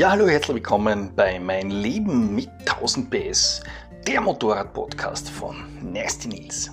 Ja, 0.00 0.12
hallo, 0.12 0.26
herzlich 0.26 0.54
willkommen 0.54 1.14
bei 1.14 1.38
Mein 1.38 1.68
Leben 1.68 2.34
mit 2.34 2.48
1000 2.60 3.10
PS, 3.10 3.62
der 4.06 4.22
Motorrad-Podcast 4.22 5.28
von 5.28 5.62
Nasty 5.92 6.26
Nils. 6.26 6.70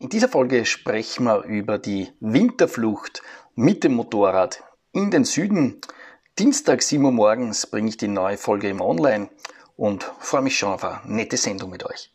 In 0.00 0.08
dieser 0.08 0.28
Folge 0.28 0.66
sprechen 0.66 1.26
wir 1.26 1.44
über 1.44 1.78
die 1.78 2.08
Winterflucht 2.18 3.22
mit 3.54 3.84
dem 3.84 3.94
Motorrad 3.94 4.64
in 4.90 5.12
den 5.12 5.22
Süden. 5.22 5.80
Dienstag 6.36 6.82
7 6.82 7.04
Uhr 7.04 7.12
morgens 7.12 7.68
bringe 7.68 7.90
ich 7.90 7.96
die 7.96 8.08
neue 8.08 8.38
Folge 8.38 8.68
im 8.68 8.80
Online 8.80 9.30
und 9.76 10.02
freue 10.18 10.42
mich 10.42 10.58
schon 10.58 10.72
auf 10.72 10.82
eine 10.82 11.00
nette 11.04 11.36
Sendung 11.36 11.70
mit 11.70 11.86
euch. 11.86 12.12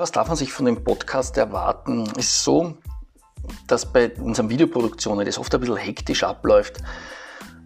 Was 0.00 0.12
darf 0.12 0.28
man 0.28 0.36
sich 0.38 0.50
von 0.50 0.64
dem 0.64 0.82
Podcast 0.82 1.36
erwarten? 1.36 2.06
Ist 2.16 2.42
so, 2.42 2.72
dass 3.66 3.84
bei 3.84 4.10
unseren 4.16 4.48
Videoproduktionen 4.48 5.26
das 5.26 5.36
oft 5.36 5.54
ein 5.54 5.60
bisschen 5.60 5.76
hektisch 5.76 6.24
abläuft. 6.24 6.78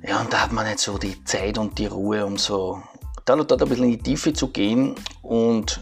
Ja, 0.03 0.21
und 0.21 0.33
da 0.33 0.39
hat 0.39 0.51
man 0.51 0.67
nicht 0.67 0.81
so 0.81 0.99
die 0.99 1.23
Zeit 1.23 1.59
und 1.59 1.79
die 1.79 1.87
Ruhe, 1.87 2.27
um 2.27 2.37
so 2.37 2.83
da 3.25 3.35
und 3.35 3.49
dort 3.49 3.63
ein 3.63 3.69
bisschen 3.69 3.85
in 3.85 3.91
die 3.93 4.03
Tiefe 4.03 4.33
zu 4.33 4.49
gehen. 4.49 4.97
Und 5.23 5.81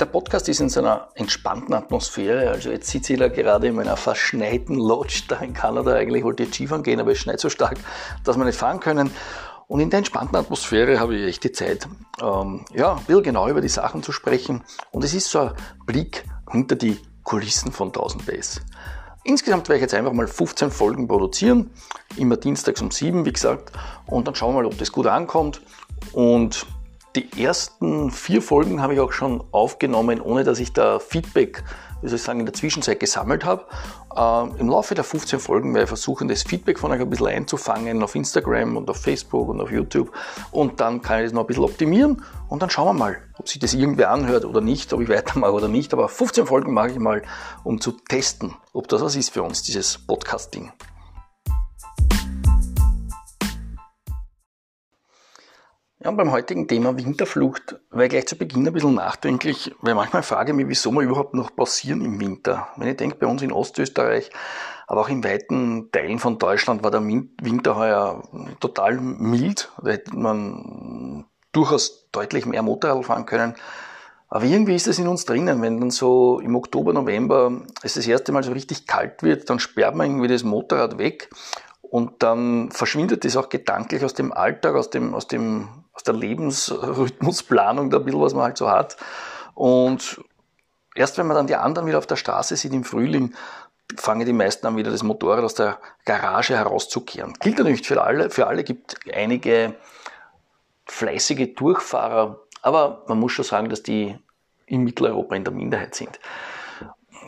der 0.00 0.06
Podcast 0.06 0.48
ist 0.48 0.60
in 0.60 0.70
so 0.70 0.80
einer 0.80 1.10
entspannten 1.16 1.74
Atmosphäre. 1.74 2.48
Also 2.48 2.70
jetzt 2.70 2.88
sitze 2.88 3.12
ich 3.12 3.18
da 3.18 3.28
gerade 3.28 3.66
in 3.66 3.74
meiner 3.74 3.98
verschneiten 3.98 4.76
Lodge 4.76 5.24
da 5.28 5.36
in 5.40 5.52
Kanada. 5.52 5.92
Eigentlich 5.92 6.24
wollte 6.24 6.44
ich 6.44 6.54
Skifahren 6.54 6.82
gehen, 6.82 6.98
aber 6.98 7.12
es 7.12 7.18
schneit 7.18 7.40
so 7.40 7.50
stark, 7.50 7.76
dass 8.24 8.38
wir 8.38 8.46
nicht 8.46 8.58
fahren 8.58 8.80
können. 8.80 9.10
Und 9.70 9.78
in 9.78 9.88
der 9.88 9.98
entspannten 9.98 10.34
Atmosphäre 10.34 10.98
habe 10.98 11.14
ich 11.14 11.28
echt 11.28 11.44
die 11.44 11.52
Zeit, 11.52 11.86
ähm, 12.20 12.64
ja, 12.74 12.94
ein 12.94 13.04
bisschen 13.04 13.22
genau 13.22 13.48
über 13.48 13.60
die 13.60 13.68
Sachen 13.68 14.02
zu 14.02 14.10
sprechen. 14.10 14.64
Und 14.90 15.04
es 15.04 15.14
ist 15.14 15.30
so 15.30 15.38
ein 15.38 15.52
Blick 15.86 16.24
hinter 16.50 16.74
die 16.74 16.98
Kulissen 17.22 17.70
von 17.70 17.92
1000 17.92 18.26
Base. 18.26 18.62
Insgesamt 19.22 19.68
werde 19.68 19.76
ich 19.76 19.82
jetzt 19.82 19.94
einfach 19.94 20.12
mal 20.12 20.26
15 20.26 20.72
Folgen 20.72 21.06
produzieren, 21.06 21.70
immer 22.16 22.36
dienstags 22.36 22.82
um 22.82 22.90
7, 22.90 23.24
wie 23.24 23.32
gesagt, 23.32 23.70
und 24.06 24.26
dann 24.26 24.34
schauen 24.34 24.56
wir 24.56 24.62
mal, 24.62 24.66
ob 24.66 24.76
das 24.76 24.90
gut 24.90 25.06
ankommt. 25.06 25.62
Und 26.10 26.66
die 27.14 27.40
ersten 27.40 28.10
vier 28.10 28.42
Folgen 28.42 28.82
habe 28.82 28.94
ich 28.94 29.00
auch 29.00 29.12
schon 29.12 29.40
aufgenommen, 29.52 30.20
ohne 30.20 30.42
dass 30.42 30.58
ich 30.58 30.72
da 30.72 30.98
Feedback 30.98 31.62
wie 32.02 32.08
soll 32.08 32.16
ich 32.16 32.22
sagen, 32.22 32.40
in 32.40 32.46
der 32.46 32.54
Zwischenzeit 32.54 33.00
gesammelt 33.00 33.44
habe. 33.44 33.64
Ähm, 34.16 34.54
Im 34.58 34.68
Laufe 34.68 34.94
der 34.94 35.04
15 35.04 35.38
Folgen 35.38 35.74
werde 35.74 35.84
ich 35.84 35.88
versuchen, 35.88 36.28
das 36.28 36.42
Feedback 36.42 36.78
von 36.78 36.90
euch 36.92 37.00
ein 37.00 37.10
bisschen 37.10 37.28
einzufangen 37.28 38.02
auf 38.02 38.14
Instagram 38.14 38.76
und 38.76 38.88
auf 38.90 38.98
Facebook 38.98 39.48
und 39.48 39.60
auf 39.60 39.70
YouTube. 39.70 40.12
Und 40.50 40.80
dann 40.80 41.02
kann 41.02 41.20
ich 41.20 41.26
das 41.26 41.32
noch 41.32 41.42
ein 41.42 41.46
bisschen 41.46 41.64
optimieren 41.64 42.22
und 42.48 42.62
dann 42.62 42.70
schauen 42.70 42.86
wir 42.86 42.92
mal, 42.98 43.18
ob 43.38 43.48
sich 43.48 43.58
das 43.58 43.74
irgendwer 43.74 44.10
anhört 44.10 44.44
oder 44.44 44.60
nicht, 44.60 44.92
ob 44.92 45.00
ich 45.00 45.08
weitermache 45.10 45.52
oder 45.52 45.68
nicht. 45.68 45.92
Aber 45.92 46.08
15 46.08 46.46
Folgen 46.46 46.72
mache 46.72 46.90
ich 46.90 46.98
mal, 46.98 47.22
um 47.64 47.80
zu 47.80 47.92
testen, 47.92 48.54
ob 48.72 48.88
das 48.88 49.02
was 49.02 49.16
ist 49.16 49.30
für 49.30 49.42
uns, 49.42 49.62
dieses 49.62 49.98
Podcasting. 49.98 50.72
Ja, 56.02 56.08
und 56.08 56.16
beim 56.16 56.32
heutigen 56.32 56.66
Thema 56.66 56.96
Winterflucht 56.96 57.78
war 57.90 58.04
ich 58.04 58.08
gleich 58.08 58.26
zu 58.26 58.38
Beginn 58.38 58.66
ein 58.66 58.72
bisschen 58.72 58.94
nachdenklich, 58.94 59.74
weil 59.82 59.94
manchmal 59.94 60.22
frage 60.22 60.52
ich 60.52 60.56
mich, 60.56 60.66
wieso 60.66 60.90
wir 60.92 61.02
überhaupt 61.02 61.34
noch 61.34 61.54
passieren 61.54 62.00
im 62.00 62.18
Winter. 62.18 62.68
Wenn 62.76 62.88
ich 62.88 62.96
denke, 62.96 63.16
bei 63.16 63.26
uns 63.26 63.42
in 63.42 63.52
Ostösterreich, 63.52 64.30
aber 64.86 65.02
auch 65.02 65.10
in 65.10 65.22
weiten 65.22 65.90
Teilen 65.92 66.18
von 66.18 66.38
Deutschland 66.38 66.82
war 66.82 66.90
der 66.90 67.02
Winter 67.02 67.76
heuer 67.76 68.22
total 68.60 68.98
mild. 68.98 69.70
Da 69.82 69.90
hätte 69.90 70.16
man 70.16 71.26
durchaus 71.52 72.08
deutlich 72.12 72.46
mehr 72.46 72.62
Motorrad 72.62 73.04
fahren 73.04 73.26
können. 73.26 73.54
Aber 74.28 74.44
irgendwie 74.44 74.76
ist 74.76 74.86
es 74.86 74.98
in 74.98 75.06
uns 75.06 75.26
drinnen, 75.26 75.60
wenn 75.60 75.80
dann 75.80 75.90
so 75.90 76.40
im 76.40 76.56
Oktober, 76.56 76.94
November 76.94 77.60
es 77.82 77.94
das 77.94 78.06
erste 78.06 78.32
Mal 78.32 78.42
so 78.42 78.52
richtig 78.52 78.86
kalt 78.86 79.22
wird, 79.22 79.50
dann 79.50 79.58
sperrt 79.58 79.96
man 79.96 80.06
irgendwie 80.06 80.28
das 80.28 80.44
Motorrad 80.44 80.96
weg 80.96 81.28
und 81.90 82.22
dann 82.22 82.70
verschwindet 82.70 83.24
es 83.24 83.36
auch 83.36 83.48
gedanklich 83.48 84.04
aus 84.04 84.14
dem 84.14 84.32
Alltag, 84.32 84.76
aus 84.76 84.90
dem, 84.90 85.12
aus 85.12 85.26
dem 85.26 85.68
aus 85.92 86.04
der 86.04 86.14
Lebensrhythmusplanung, 86.14 87.90
da 87.90 87.98
ein 87.98 88.20
was 88.20 88.32
man 88.32 88.44
halt 88.44 88.56
so 88.56 88.70
hat. 88.70 88.96
Und 89.54 90.20
erst 90.94 91.18
wenn 91.18 91.26
man 91.26 91.36
dann 91.36 91.48
die 91.48 91.56
anderen 91.56 91.88
wieder 91.88 91.98
auf 91.98 92.06
der 92.06 92.16
Straße 92.16 92.56
sieht 92.56 92.72
im 92.72 92.84
Frühling, 92.84 93.34
fangen 93.96 94.24
die 94.24 94.32
meisten 94.32 94.66
an, 94.68 94.76
wieder 94.76 94.92
das 94.92 95.02
Motorrad 95.02 95.44
aus 95.44 95.54
der 95.54 95.78
Garage 96.04 96.56
herauszukehren. 96.56 97.34
Gilt 97.40 97.58
ja 97.58 97.64
nicht 97.64 97.86
für 97.86 98.02
alle. 98.02 98.30
Für 98.30 98.46
alle 98.46 98.62
gibt 98.62 98.96
einige 99.12 99.74
fleißige 100.86 101.54
Durchfahrer, 101.56 102.40
aber 102.62 103.04
man 103.08 103.18
muss 103.18 103.32
schon 103.32 103.44
sagen, 103.44 103.68
dass 103.68 103.82
die 103.82 104.16
in 104.66 104.84
Mitteleuropa 104.84 105.34
in 105.34 105.44
der 105.44 105.52
Minderheit 105.52 105.96
sind. 105.96 106.20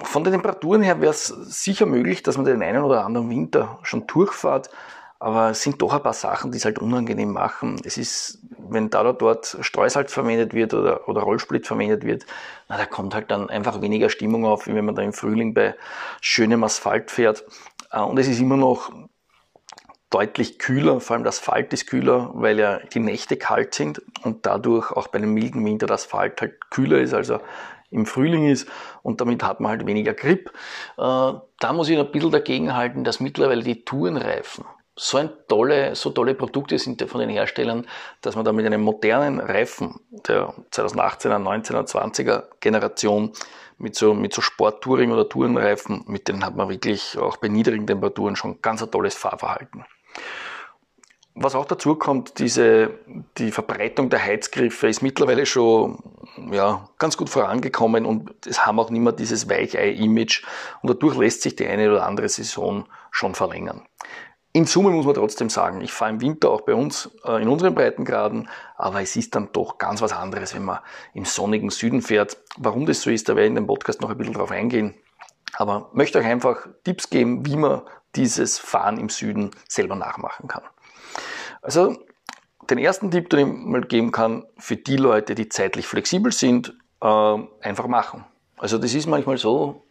Von 0.03 0.25
den 0.25 0.33
Temperaturen 0.33 0.83
her 0.83 1.01
wäre 1.01 1.11
es 1.11 1.27
sicher 1.27 1.87
möglich, 1.87 2.23
dass 2.23 2.37
man 2.37 2.47
den 2.47 2.63
einen 2.63 2.83
oder 2.83 3.05
anderen 3.05 3.31
Winter 3.31 3.79
schon 3.83 4.07
durchfahrt. 4.07 4.71
Aber 5.19 5.51
es 5.51 5.63
sind 5.63 5.81
doch 5.81 5.93
ein 5.93 6.03
paar 6.03 6.15
Sachen, 6.15 6.51
die 6.51 6.59
es 6.59 6.65
halt 6.65 6.81
unangenehm 6.81 7.33
machen. 7.33 7.81
Es 7.85 7.97
ist, 7.97 8.41
wenn 8.59 8.91
da 8.91 9.03
oder 9.03 9.13
dort 9.13 9.57
Streusalz 9.61 10.13
verwendet 10.13 10.53
wird 10.53 10.75
oder, 10.75 11.09
oder 11.09 11.21
Rollsplit 11.21 11.65
verwendet 11.65 12.05
wird, 12.05 12.27
na, 12.69 12.77
da 12.77 12.87
kommt 12.87 13.15
halt 13.15 13.31
dann 13.31 13.49
einfach 13.49 13.81
weniger 13.81 14.11
Stimmung 14.11 14.45
auf, 14.45 14.67
wie 14.67 14.75
wenn 14.75 14.85
man 14.85 14.97
da 14.97 15.03
im 15.03 15.13
Frühling 15.13 15.55
bei 15.55 15.77
schönem 16.21 16.65
Asphalt 16.65 17.13
fährt. 17.13 17.45
Äh, 17.93 18.01
und 18.01 18.19
es 18.19 18.27
ist 18.27 18.41
immer 18.41 18.57
noch 18.57 18.91
deutlich 20.13 20.59
kühler, 20.59 21.01
vor 21.01 21.15
allem 21.15 21.25
das 21.25 21.39
Asphalt 21.39 21.73
ist 21.73 21.87
kühler, 21.87 22.31
weil 22.35 22.59
ja 22.59 22.79
die 22.79 23.01
Nächte 23.01 23.37
kalt 23.37 23.75
sind 23.75 24.03
und 24.25 24.45
dadurch 24.45 24.91
auch 24.91 25.09
bei 25.09 25.19
einem 25.19 25.33
milden 25.33 25.65
Winter 25.65 25.87
das 25.87 26.03
Asphalt 26.05 26.41
halt 26.41 26.71
kühler 26.71 26.99
ist, 26.99 27.15
also 27.15 27.39
im 27.93 28.07
Frühling 28.07 28.49
ist 28.49 28.69
und 29.03 29.21
damit 29.21 29.43
hat 29.43 29.61
man 29.61 29.71
halt 29.71 29.87
weniger 29.87 30.15
Grip. 30.15 30.51
Äh, 30.99 31.33
da 31.61 31.73
muss 31.73 31.89
ich 31.89 31.99
ein 31.99 32.11
bisschen 32.11 32.31
dagegen 32.31 32.75
halten, 32.75 33.05
dass 33.05 33.21
mittlerweile 33.21 33.63
die 33.63 33.85
Tourenreifen 33.85 34.65
so 34.95 35.17
ein 35.17 35.31
tolle, 35.49 35.95
so 35.95 36.11
tolle 36.11 36.35
Produkte 36.35 36.79
sind 36.79 37.03
von 37.09 37.21
den 37.21 37.31
Herstellern, 37.31 37.87
dass 38.21 38.37
man 38.37 38.45
da 38.45 38.53
mit 38.53 38.67
einem 38.67 38.83
modernen 38.83 39.41
Reifen 39.41 40.01
der 40.11 40.53
2018er, 40.71 41.39
19er, 41.39 41.87
20er 41.91 42.45
Generation 42.61 43.33
mit 43.79 43.95
so, 43.95 44.15
mit 44.15 44.35
so 44.35 44.43
Sport-Touring 44.43 45.11
oder 45.11 45.29
Tourenreifen, 45.29 46.05
mit 46.07 46.29
denen 46.29 46.45
hat 46.45 46.57
man 46.57 46.69
wirklich 46.69 47.17
auch 47.19 47.39
bei 47.39 47.49
niedrigen 47.49 47.87
Temperaturen 47.87 48.37
schon 48.37 48.61
ganz 48.61 48.83
ein 48.83 48.91
tolles 48.91 49.15
Fahrverhalten. 49.15 49.85
Was 51.35 51.55
auch 51.55 51.65
dazu 51.65 51.95
kommt, 51.95 52.39
diese, 52.39 52.91
die 53.39 53.53
Verbreitung 53.53 54.11
der 54.11 54.23
Heizgriffe 54.23 54.89
ist 54.89 55.01
mittlerweile 55.01 55.47
schon 55.47 55.99
ja, 56.51 56.89
ganz 56.99 57.17
gut 57.17 57.31
vorangekommen 57.31 58.05
und 58.05 58.47
es 58.47 58.67
haben 58.67 58.79
auch 58.79 58.91
nicht 58.91 59.01
mehr 59.01 59.13
dieses 59.13 59.49
Weichei-Image 59.49 60.45
und 60.83 60.91
dadurch 60.91 61.17
lässt 61.17 61.43
sich 61.43 61.57
die 61.57 61.67
eine 61.67 61.91
oder 61.91 62.07
andere 62.07 62.29
Saison 62.29 62.87
schon 63.11 63.35
verlängern. 63.35 63.83
In 64.55 64.67
Summe 64.67 64.91
muss 64.91 65.07
man 65.07 65.15
trotzdem 65.15 65.49
sagen, 65.49 65.81
ich 65.81 65.93
fahre 65.95 66.11
im 66.11 66.21
Winter 66.21 66.51
auch 66.51 66.61
bei 66.61 66.75
uns 66.75 67.11
äh, 67.25 67.41
in 67.41 67.49
unseren 67.49 67.75
Breitengraden, 67.75 68.51
aber 68.77 69.01
es 69.01 69.17
ist 69.17 69.35
dann 69.35 69.49
doch 69.53 69.79
ganz 69.79 70.03
was 70.03 70.13
anderes, 70.13 70.55
wenn 70.55 70.65
man 70.65 70.81
im 71.15 71.25
sonnigen 71.25 71.71
Süden 71.71 72.03
fährt. 72.03 72.37
Warum 72.59 72.85
das 72.85 73.01
so 73.01 73.09
ist, 73.09 73.31
da 73.31 73.37
werde 73.37 73.47
ich 73.47 73.51
in 73.51 73.55
dem 73.55 73.67
Podcast 73.67 74.03
noch 74.03 74.11
ein 74.11 74.19
bisschen 74.19 74.35
drauf 74.35 74.51
eingehen. 74.51 74.95
Aber 75.55 75.89
möchte 75.95 76.19
euch 76.19 76.27
einfach 76.27 76.67
Tipps 76.85 77.09
geben, 77.09 77.47
wie 77.47 77.57
man 77.57 77.81
dieses 78.15 78.59
Fahren 78.59 78.99
im 78.99 79.09
Süden 79.09 79.53
selber 79.69 79.97
nachmachen 79.97 80.49
kann. 80.49 80.65
Also 81.63 81.97
den 82.69 82.79
ersten 82.79 83.11
Tipp, 83.11 83.31
den 83.31 83.39
ich 83.39 83.47
mal 83.47 83.81
geben 83.83 84.13
kann, 84.13 84.45
für 84.59 84.77
die 84.77 84.97
Leute, 84.97 85.35
die 85.35 85.49
zeitlich 85.49 85.87
flexibel 85.87 86.33
sind, 86.33 86.75
äh, 87.01 87.39
einfach 87.61 87.87
machen. 87.87 88.25
Also 88.59 88.79
das 88.79 88.95
ist 88.95 89.07
manchmal 89.07 89.39
so, 89.39 89.85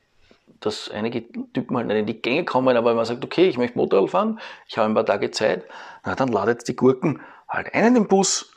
dass 0.60 0.90
einige 0.90 1.24
Typen 1.54 1.76
halt 1.76 1.88
nicht 1.88 1.98
in 1.98 2.06
die 2.06 2.22
Gänge 2.22 2.46
kommen, 2.46 2.78
aber 2.78 2.92
wenn 2.92 2.98
man 2.98 3.06
sagt, 3.06 3.24
okay, 3.26 3.48
ich 3.48 3.58
möchte 3.58 3.78
Motorrad 3.78 4.10
fahren, 4.10 4.40
ich 4.68 4.78
habe 4.78 4.90
ein 4.90 4.94
paar 4.94 5.06
Tage 5.06 5.32
Zeit, 5.32 5.66
na, 6.06 6.16
dann 6.16 6.30
ladet 6.30 6.68
die 6.68 6.76
Gurken 6.76 7.22
halt 7.50 7.74
ein 7.74 7.88
in 7.88 7.94
den 7.96 8.08
Bus 8.08 8.52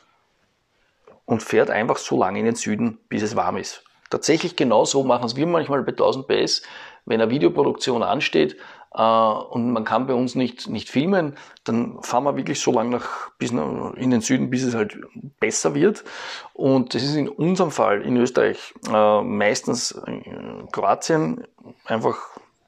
und 1.25 1.41
fährt 1.41 1.69
einfach 1.69 1.97
so 1.97 2.17
lange 2.17 2.39
in 2.39 2.45
den 2.45 2.55
Süden, 2.55 2.99
bis 3.09 3.23
es 3.23 3.35
warm 3.35 3.57
ist. 3.57 3.83
Tatsächlich 4.09 4.55
genau 4.55 4.85
so 4.85 5.03
machen 5.03 5.25
es 5.25 5.35
wir 5.35 5.47
manchmal 5.47 5.81
bei 5.83 5.91
1000 5.91 6.27
PS, 6.27 6.61
wenn 7.05 7.19
eine 7.19 7.31
Videoproduktion 7.31 8.03
ansteht, 8.03 8.55
äh, 8.95 9.01
und 9.01 9.71
man 9.71 9.83
kann 9.83 10.07
bei 10.07 10.13
uns 10.13 10.35
nicht, 10.35 10.69
nicht 10.69 10.89
filmen, 10.89 11.35
dann 11.63 12.01
fahren 12.01 12.23
wir 12.23 12.37
wirklich 12.37 12.59
so 12.59 12.71
lange 12.71 12.91
nach, 12.91 13.31
bis 13.37 13.51
in 13.51 14.11
den 14.11 14.21
Süden, 14.21 14.49
bis 14.49 14.63
es 14.63 14.75
halt 14.75 14.97
besser 15.39 15.75
wird. 15.75 16.03
Und 16.53 16.93
das 16.93 17.03
ist 17.03 17.15
in 17.15 17.27
unserem 17.27 17.71
Fall 17.71 18.01
in 18.01 18.17
Österreich 18.17 18.73
äh, 18.91 19.21
meistens 19.21 19.99
Kroatien, 20.71 21.45
einfach 21.85 22.17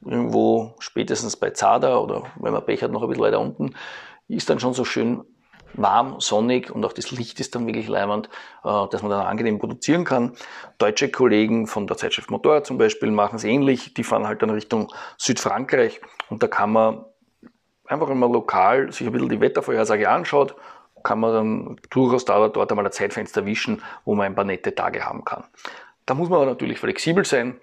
irgendwo 0.04 0.74
spätestens 0.78 1.36
bei 1.36 1.50
Zada 1.50 1.98
oder 1.98 2.24
wenn 2.36 2.52
man 2.52 2.64
Pech 2.64 2.82
hat, 2.82 2.92
noch 2.92 3.02
ein 3.02 3.08
bisschen 3.08 3.24
weiter 3.24 3.40
unten, 3.40 3.74
ist 4.28 4.50
dann 4.50 4.60
schon 4.60 4.74
so 4.74 4.84
schön 4.84 5.24
warm, 5.74 6.20
sonnig 6.20 6.70
und 6.70 6.84
auch 6.84 6.92
das 6.92 7.10
Licht 7.10 7.40
ist 7.40 7.54
dann 7.54 7.66
wirklich 7.66 7.88
leimend, 7.88 8.28
äh, 8.64 8.86
dass 8.90 9.02
man 9.02 9.10
dann 9.10 9.26
angenehm 9.26 9.58
produzieren 9.58 10.04
kann. 10.04 10.32
Deutsche 10.78 11.10
Kollegen 11.10 11.66
von 11.66 11.86
der 11.86 11.96
Zeitschrift 11.96 12.30
Motorrad 12.30 12.66
zum 12.66 12.78
Beispiel 12.78 13.10
machen 13.10 13.36
es 13.36 13.44
ähnlich. 13.44 13.94
Die 13.94 14.04
fahren 14.04 14.26
halt 14.26 14.42
dann 14.42 14.50
Richtung 14.50 14.92
Südfrankreich 15.16 16.00
und 16.30 16.42
da 16.42 16.48
kann 16.48 16.72
man 16.72 17.04
einfach 17.86 18.08
immer 18.10 18.28
lokal 18.28 18.92
sich 18.92 19.06
ein 19.06 19.12
bisschen 19.12 19.28
die 19.28 19.40
Wettervorhersage 19.40 20.08
anschaut, 20.08 20.54
kann 21.02 21.20
man 21.20 21.32
dann 21.32 21.80
durchaus 21.90 22.24
da 22.24 22.38
oder 22.38 22.50
dort 22.50 22.70
einmal 22.70 22.84
ein 22.84 22.92
Zeitfenster 22.92 23.46
wischen, 23.46 23.82
wo 24.04 24.14
man 24.14 24.26
ein 24.26 24.34
paar 24.34 24.44
nette 24.44 24.74
Tage 24.74 25.04
haben 25.04 25.24
kann. 25.24 25.44
Da 26.06 26.14
muss 26.14 26.28
man 26.28 26.38
aber 26.38 26.50
natürlich 26.50 26.78
flexibel 26.78 27.24
sein. 27.24 27.60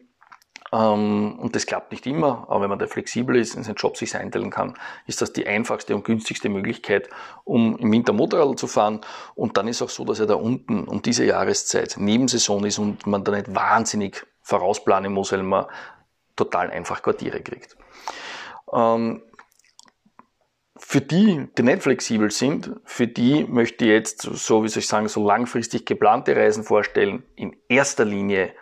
Ähm, 0.71 1.38
und 1.39 1.56
das 1.56 1.65
klappt 1.65 1.91
nicht 1.91 2.06
immer, 2.07 2.45
aber 2.50 2.62
wenn 2.62 2.69
man 2.69 2.79
da 2.79 2.88
flexibel 2.88 3.35
ist, 3.35 3.56
in 3.56 3.63
seinen 3.63 3.75
Job 3.75 3.97
sich 3.97 4.15
einteilen 4.15 4.50
kann, 4.50 4.75
ist 5.06 5.21
das 5.21 5.31
die 5.33 5.47
einfachste 5.47 5.95
und 5.95 6.03
günstigste 6.03 6.50
Möglichkeit, 6.50 7.09
um 7.44 7.77
im 7.77 7.91
Winter 7.91 8.13
Motorrad 8.13 8.57
zu 8.57 8.67
fahren. 8.67 9.01
Und 9.35 9.57
dann 9.57 9.67
ist 9.67 9.81
auch 9.81 9.89
so, 9.89 10.06
dass 10.06 10.19
er 10.19 10.25
da 10.25 10.35
unten 10.35 10.85
um 10.85 11.01
diese 11.01 11.25
Jahreszeit 11.25 11.95
Nebensaison 11.97 12.65
ist 12.65 12.79
und 12.79 13.06
man 13.06 13.23
da 13.23 13.31
nicht 13.31 13.53
wahnsinnig 13.53 14.25
vorausplanen 14.41 15.13
muss, 15.13 15.31
weil 15.31 15.44
man 15.44 15.65
total 16.35 16.71
einfach 16.71 17.01
Quartiere 17.01 17.41
kriegt. 17.41 17.77
Ähm, 18.73 19.21
für 20.77 21.00
die, 21.00 21.47
die 21.57 21.63
nicht 21.63 21.83
flexibel 21.83 22.31
sind, 22.31 22.71
für 22.83 23.07
die 23.07 23.45
möchte 23.45 23.85
ich 23.85 23.91
jetzt, 23.91 24.21
so 24.21 24.63
wie 24.63 24.67
soll 24.67 24.81
ich 24.81 24.88
sagen, 24.88 25.07
so 25.07 25.25
langfristig 25.25 25.85
geplante 25.85 26.35
Reisen 26.35 26.63
vorstellen, 26.63 27.23
in 27.35 27.56
erster 27.69 28.03
Linie 28.03 28.53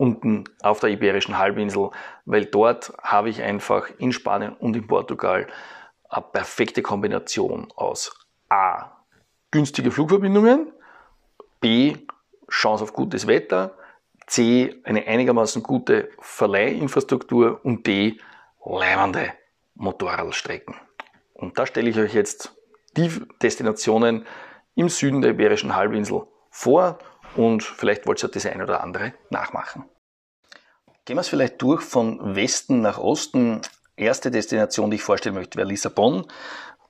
unten 0.00 0.44
auf 0.62 0.80
der 0.80 0.88
Iberischen 0.88 1.36
Halbinsel, 1.36 1.90
weil 2.24 2.46
dort 2.46 2.92
habe 3.02 3.28
ich 3.28 3.42
einfach 3.42 3.90
in 3.98 4.12
Spanien 4.12 4.54
und 4.54 4.74
in 4.74 4.86
Portugal 4.86 5.46
eine 6.08 6.24
perfekte 6.32 6.80
Kombination 6.80 7.70
aus 7.76 8.10
A. 8.48 8.92
günstige 9.50 9.90
Flugverbindungen, 9.90 10.72
B. 11.60 11.98
Chance 12.48 12.84
auf 12.84 12.94
gutes 12.94 13.26
Wetter, 13.26 13.76
C. 14.26 14.74
eine 14.84 15.06
einigermaßen 15.06 15.62
gute 15.62 16.08
Verleihinfrastruktur 16.18 17.60
und 17.62 17.86
D. 17.86 18.18
leibende 18.64 19.34
Motorradstrecken. 19.74 20.74
Und 21.34 21.58
da 21.58 21.66
stelle 21.66 21.90
ich 21.90 21.98
euch 21.98 22.14
jetzt 22.14 22.56
die 22.96 23.10
Destinationen 23.42 24.24
im 24.74 24.88
Süden 24.88 25.20
der 25.20 25.32
Iberischen 25.32 25.76
Halbinsel 25.76 26.22
vor 26.50 26.98
und 27.36 27.62
vielleicht 27.62 28.06
wollt 28.06 28.22
ihr 28.22 28.28
das 28.28 28.46
eine 28.46 28.64
oder 28.64 28.82
andere 28.82 29.14
nachmachen. 29.30 29.84
Gehen 31.04 31.16
wir 31.16 31.22
es 31.22 31.28
vielleicht 31.28 31.60
durch 31.62 31.82
von 31.82 32.36
Westen 32.36 32.80
nach 32.82 32.98
Osten. 32.98 33.62
Erste 33.96 34.30
Destination, 34.30 34.90
die 34.90 34.96
ich 34.96 35.02
vorstellen 35.02 35.34
möchte, 35.34 35.58
wäre 35.58 35.68
Lissabon. 35.68 36.26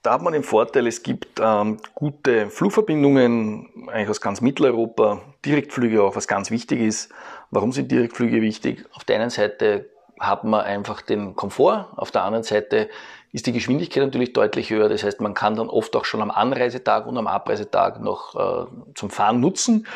Da 0.03 0.15
hat 0.15 0.23
man 0.23 0.33
den 0.33 0.43
Vorteil, 0.43 0.87
es 0.87 1.03
gibt 1.03 1.41
ähm, 1.43 1.79
gute 1.95 2.49
Flugverbindungen, 2.49 3.89
eigentlich 3.89 4.09
aus 4.09 4.21
ganz 4.21 4.41
Mitteleuropa, 4.41 5.21
Direktflüge 5.45 6.03
auch, 6.03 6.17
was 6.17 6.27
ganz 6.27 6.51
wichtig 6.51 6.81
ist. 6.81 7.13
Warum 7.51 7.73
sind 7.73 7.91
Direktflüge 7.91 8.41
wichtig? 8.41 8.87
Auf 8.93 9.05
der 9.05 9.21
einen 9.21 9.31
Seite 9.31 9.91
hat 10.19 10.45
man 10.45 10.63
einfach 10.63 11.03
den 11.03 11.37
Komfort, 11.37 11.89
auf 11.97 12.11
der 12.11 12.23
anderen 12.25 12.45
Seite 12.45 12.89
ist 13.33 13.47
die 13.47 13.53
Geschwindigkeit 13.53 14.03
natürlich 14.03 14.33
deutlich 14.33 14.71
höher. 14.71 14.89
Das 14.89 15.05
heißt, 15.05 15.21
man 15.21 15.35
kann 15.35 15.55
dann 15.55 15.69
oft 15.69 15.95
auch 15.95 16.05
schon 16.05 16.23
am 16.23 16.31
Anreisetag 16.31 17.07
und 17.07 17.17
am 17.17 17.27
Abreisetag 17.27 18.01
noch 18.01 18.35
äh, 18.35 18.67
zum 18.95 19.11
Fahren 19.11 19.41
nutzen. 19.41 19.87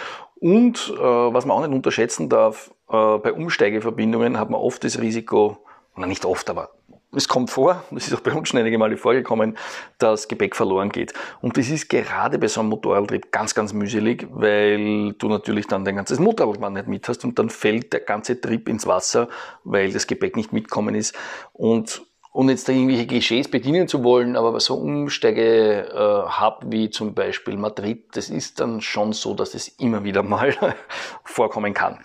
Und 0.44 0.92
äh, 0.94 1.00
was 1.00 1.46
man 1.46 1.56
auch 1.56 1.66
nicht 1.66 1.74
unterschätzen 1.74 2.28
darf, 2.28 2.70
äh, 2.90 3.16
bei 3.16 3.32
Umsteigeverbindungen 3.32 4.38
hat 4.38 4.50
man 4.50 4.60
oft 4.60 4.84
das 4.84 5.00
Risiko, 5.00 5.56
na 5.96 6.06
nicht 6.06 6.26
oft, 6.26 6.50
aber 6.50 6.68
es 7.12 7.28
kommt 7.28 7.48
vor, 7.48 7.82
das 7.90 8.08
ist 8.08 8.12
auch 8.12 8.20
bei 8.20 8.30
uns 8.34 8.50
schon 8.50 8.60
einige 8.60 8.76
Male 8.76 8.98
vorgekommen, 8.98 9.56
dass 9.96 10.28
Gepäck 10.28 10.54
verloren 10.54 10.90
geht. 10.90 11.14
Und 11.40 11.56
das 11.56 11.70
ist 11.70 11.88
gerade 11.88 12.38
bei 12.38 12.48
so 12.48 12.60
einem 12.60 12.68
Motorradtrip 12.68 13.32
ganz, 13.32 13.54
ganz 13.54 13.72
mühselig, 13.72 14.28
weil 14.32 15.14
du 15.14 15.28
natürlich 15.28 15.66
dann 15.66 15.86
dein 15.86 15.96
ganzes 15.96 16.18
Motorrad 16.18 16.74
nicht 16.74 16.88
mit 16.88 17.08
hast 17.08 17.24
und 17.24 17.38
dann 17.38 17.48
fällt 17.48 17.94
der 17.94 18.00
ganze 18.00 18.38
Trip 18.38 18.68
ins 18.68 18.86
Wasser, 18.86 19.28
weil 19.64 19.94
das 19.94 20.06
Gepäck 20.06 20.36
nicht 20.36 20.52
mitkommen 20.52 20.94
ist. 20.94 21.16
Und 21.54 22.02
und 22.34 22.48
jetzt 22.48 22.68
da 22.68 22.72
irgendwelche 22.72 23.06
Klischees 23.06 23.48
bedienen 23.48 23.86
zu 23.86 24.02
wollen, 24.02 24.34
aber 24.34 24.58
so 24.58 24.74
Umsteige-Hub 24.74 26.64
äh, 26.64 26.72
wie 26.72 26.90
zum 26.90 27.14
Beispiel 27.14 27.56
Madrid, 27.56 28.08
das 28.16 28.28
ist 28.28 28.58
dann 28.58 28.80
schon 28.80 29.12
so, 29.12 29.34
dass 29.34 29.54
es 29.54 29.68
immer 29.68 30.02
wieder 30.02 30.24
mal 30.24 30.52
vorkommen 31.24 31.74
kann. 31.74 32.00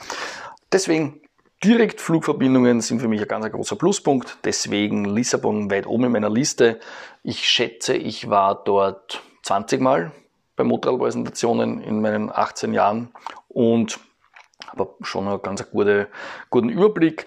Deswegen 0.72 1.22
Direktflugverbindungen 1.64 2.80
sind 2.82 3.00
für 3.00 3.08
mich 3.08 3.22
ein 3.24 3.28
ganz 3.28 3.52
großer 3.52 3.76
Pluspunkt. 3.76 4.38
Deswegen 4.44 5.04
Lissabon 5.04 5.72
weit 5.72 5.88
oben 5.88 6.04
in 6.04 6.12
meiner 6.12 6.30
Liste. 6.30 6.80
Ich 7.24 7.48
schätze, 7.48 7.96
ich 7.96 8.30
war 8.30 8.64
dort 8.64 9.24
20 9.42 9.82
Mal 9.82 10.12
bei 10.56 10.64
Motorradpräsentationen 10.64 11.82
in 11.82 12.02
meinen 12.02 12.32
18 12.32 12.72
Jahren 12.76 13.10
und 13.48 14.00
habe 14.68 14.94
schon 15.02 15.28
einen 15.28 15.42
ganz 15.42 15.68
gute, 15.72 16.08
guten 16.52 16.70
Überblick. 16.70 17.26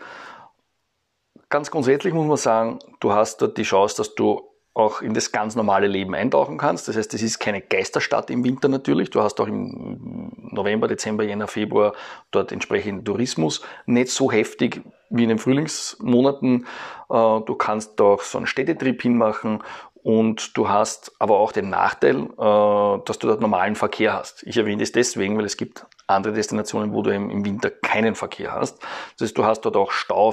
Ganz 1.53 1.71
grundsätzlich 1.71 2.15
muss 2.15 2.27
man 2.27 2.39
sagen, 2.39 2.79
du 3.01 3.13
hast 3.13 3.43
dort 3.43 3.59
die 3.59 3.63
Chance, 3.63 3.99
dass 3.99 4.15
du 4.15 4.41
auch 4.73 5.03
in 5.03 5.13
das 5.13 5.33
ganz 5.33 5.55
normale 5.55 5.87
Leben 5.87 6.15
eintauchen 6.15 6.57
kannst. 6.57 6.89
Das 6.89 6.97
heißt, 6.97 7.13
es 7.13 7.21
ist 7.21 7.41
keine 7.41 7.61
Geisterstadt 7.61 8.31
im 8.31 8.43
Winter 8.43 8.69
natürlich. 8.69 9.11
Du 9.11 9.21
hast 9.21 9.39
auch 9.39 9.47
im 9.47 10.33
November, 10.51 10.89
Dezember, 10.89 11.25
Jänner, 11.25 11.49
Februar 11.49 11.93
dort 12.31 12.53
entsprechend 12.53 13.05
Tourismus. 13.05 13.61
Nicht 13.85 14.09
so 14.09 14.33
heftig 14.33 14.81
wie 15.11 15.25
in 15.25 15.29
den 15.29 15.39
Frühlingsmonaten. 15.39 16.65
Äh, 17.11 17.41
du 17.41 17.55
kannst 17.55 18.01
auch 18.01 18.23
so 18.23 18.39
einen 18.39 18.47
Städtetrip 18.47 19.03
hinmachen 19.03 19.63
und 20.03 20.57
du 20.57 20.69
hast 20.69 21.13
aber 21.21 21.39
auch 21.39 21.53
den 21.53 21.71
Nachteil, 21.71 22.17
äh, 22.17 23.05
dass 23.05 23.19
du 23.19 23.29
dort 23.29 23.41
normalen 23.41 23.77
Verkehr 23.77 24.15
hast. 24.15 24.43
Ich 24.43 24.57
erwähne 24.57 24.83
das 24.83 24.93
deswegen, 24.93 25.39
weil 25.39 25.45
es 25.45 25.57
gibt 25.57 25.87
andere 26.09 26.33
Destinationen, 26.33 26.93
wo 26.93 27.03
du 27.03 27.15
im 27.15 27.45
Winter 27.45 27.71
keinen 27.71 28.15
Verkehr 28.15 28.53
hast. 28.53 28.83
Das 29.19 29.29
heißt, 29.29 29.39
du 29.39 29.45
hast 29.45 29.61
dort 29.63 29.77
auch 29.77 29.93
Stau 29.93 30.33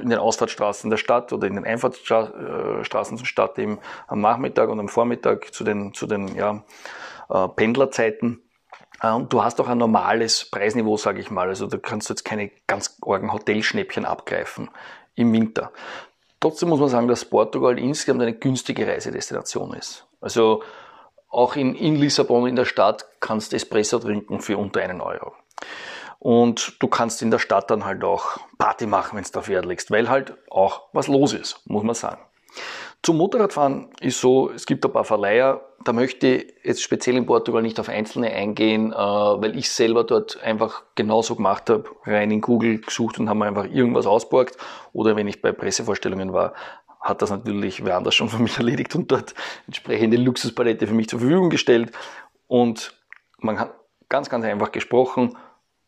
in 0.00 0.10
den 0.10 0.18
Ausfahrtsstraßen 0.18 0.90
der 0.90 0.98
Stadt 0.98 1.32
oder 1.32 1.46
in 1.46 1.54
den 1.54 1.64
Einfahrtsstraßen 1.64 3.16
zur 3.16 3.26
Stadt 3.26 3.58
eben 3.58 3.78
am 4.06 4.20
Nachmittag 4.20 4.68
und 4.68 4.78
am 4.78 4.88
Vormittag 4.88 5.52
zu 5.54 5.64
den, 5.64 5.94
zu 5.94 6.06
den 6.06 6.34
ja, 6.34 6.62
äh, 7.30 7.48
Pendlerzeiten. 7.48 8.42
Äh, 9.02 9.10
und 9.10 9.32
du 9.32 9.42
hast 9.42 9.60
auch 9.60 9.68
ein 9.68 9.78
normales 9.78 10.50
Preisniveau, 10.50 10.98
sage 10.98 11.20
ich 11.20 11.30
mal. 11.30 11.48
Also 11.48 11.66
da 11.66 11.78
kannst 11.78 12.08
du 12.08 12.12
jetzt 12.12 12.24
keine 12.24 12.50
ganz 12.66 12.98
argen 13.02 13.32
Hotelschnäppchen 13.32 14.04
abgreifen 14.04 14.70
im 15.14 15.32
Winter. 15.32 15.72
Trotzdem 16.40 16.68
muss 16.68 16.80
man 16.80 16.88
sagen, 16.88 17.08
dass 17.08 17.24
Portugal 17.24 17.78
insgesamt 17.78 18.22
eine 18.22 18.34
günstige 18.34 18.86
Reisedestination 18.86 19.74
ist. 19.74 20.06
Also 20.20 20.62
auch 21.28 21.56
in, 21.56 21.74
in 21.74 21.96
Lissabon 21.96 22.46
in 22.46 22.56
der 22.56 22.64
Stadt 22.64 23.06
kannst 23.20 23.52
du 23.52 23.56
Espresso 23.56 23.98
trinken 23.98 24.40
für 24.40 24.56
unter 24.56 24.80
einen 24.80 25.00
Euro. 25.00 25.32
Und 26.18 26.76
du 26.80 26.88
kannst 26.88 27.22
in 27.22 27.30
der 27.30 27.38
Stadt 27.38 27.70
dann 27.70 27.84
halt 27.84 28.02
auch 28.02 28.38
Party 28.56 28.86
machen, 28.86 29.16
wenn 29.16 29.24
du 29.24 29.38
auf 29.38 29.48
Wert 29.48 29.66
legst, 29.66 29.90
weil 29.90 30.08
halt 30.08 30.34
auch 30.50 30.88
was 30.92 31.06
los 31.06 31.32
ist, 31.32 31.60
muss 31.66 31.84
man 31.84 31.94
sagen. 31.94 32.20
Zum 33.08 33.16
Motorradfahren 33.16 33.88
ist 34.02 34.20
so, 34.20 34.50
es 34.50 34.66
gibt 34.66 34.84
ein 34.84 34.92
paar 34.92 35.02
Verleiher, 35.02 35.62
da 35.82 35.94
möchte 35.94 36.26
ich 36.26 36.54
jetzt 36.62 36.82
speziell 36.82 37.16
in 37.16 37.24
Portugal 37.24 37.62
nicht 37.62 37.80
auf 37.80 37.88
einzelne 37.88 38.30
eingehen, 38.30 38.92
äh, 38.92 38.96
weil 38.96 39.56
ich 39.56 39.70
selber 39.70 40.04
dort 40.04 40.42
einfach 40.42 40.82
genauso 40.94 41.34
gemacht 41.34 41.70
habe, 41.70 41.88
rein 42.04 42.30
in 42.30 42.42
Google 42.42 42.82
gesucht 42.82 43.18
und 43.18 43.30
haben 43.30 43.42
einfach 43.42 43.64
irgendwas 43.64 44.06
ausborgt. 44.06 44.58
Oder 44.92 45.16
wenn 45.16 45.26
ich 45.26 45.40
bei 45.40 45.52
Pressevorstellungen 45.52 46.34
war, 46.34 46.52
hat 47.00 47.22
das 47.22 47.30
natürlich 47.30 47.82
wer 47.82 47.96
anders 47.96 48.14
schon 48.14 48.28
für 48.28 48.42
mich 48.42 48.58
erledigt 48.58 48.94
und 48.94 49.10
dort 49.10 49.32
entsprechende 49.64 50.18
Luxuspalette 50.18 50.86
für 50.86 50.92
mich 50.92 51.08
zur 51.08 51.20
Verfügung 51.20 51.48
gestellt. 51.48 51.92
Und 52.46 52.94
man 53.38 53.58
hat 53.58 53.72
ganz, 54.10 54.28
ganz 54.28 54.44
einfach 54.44 54.70
gesprochen, 54.70 55.34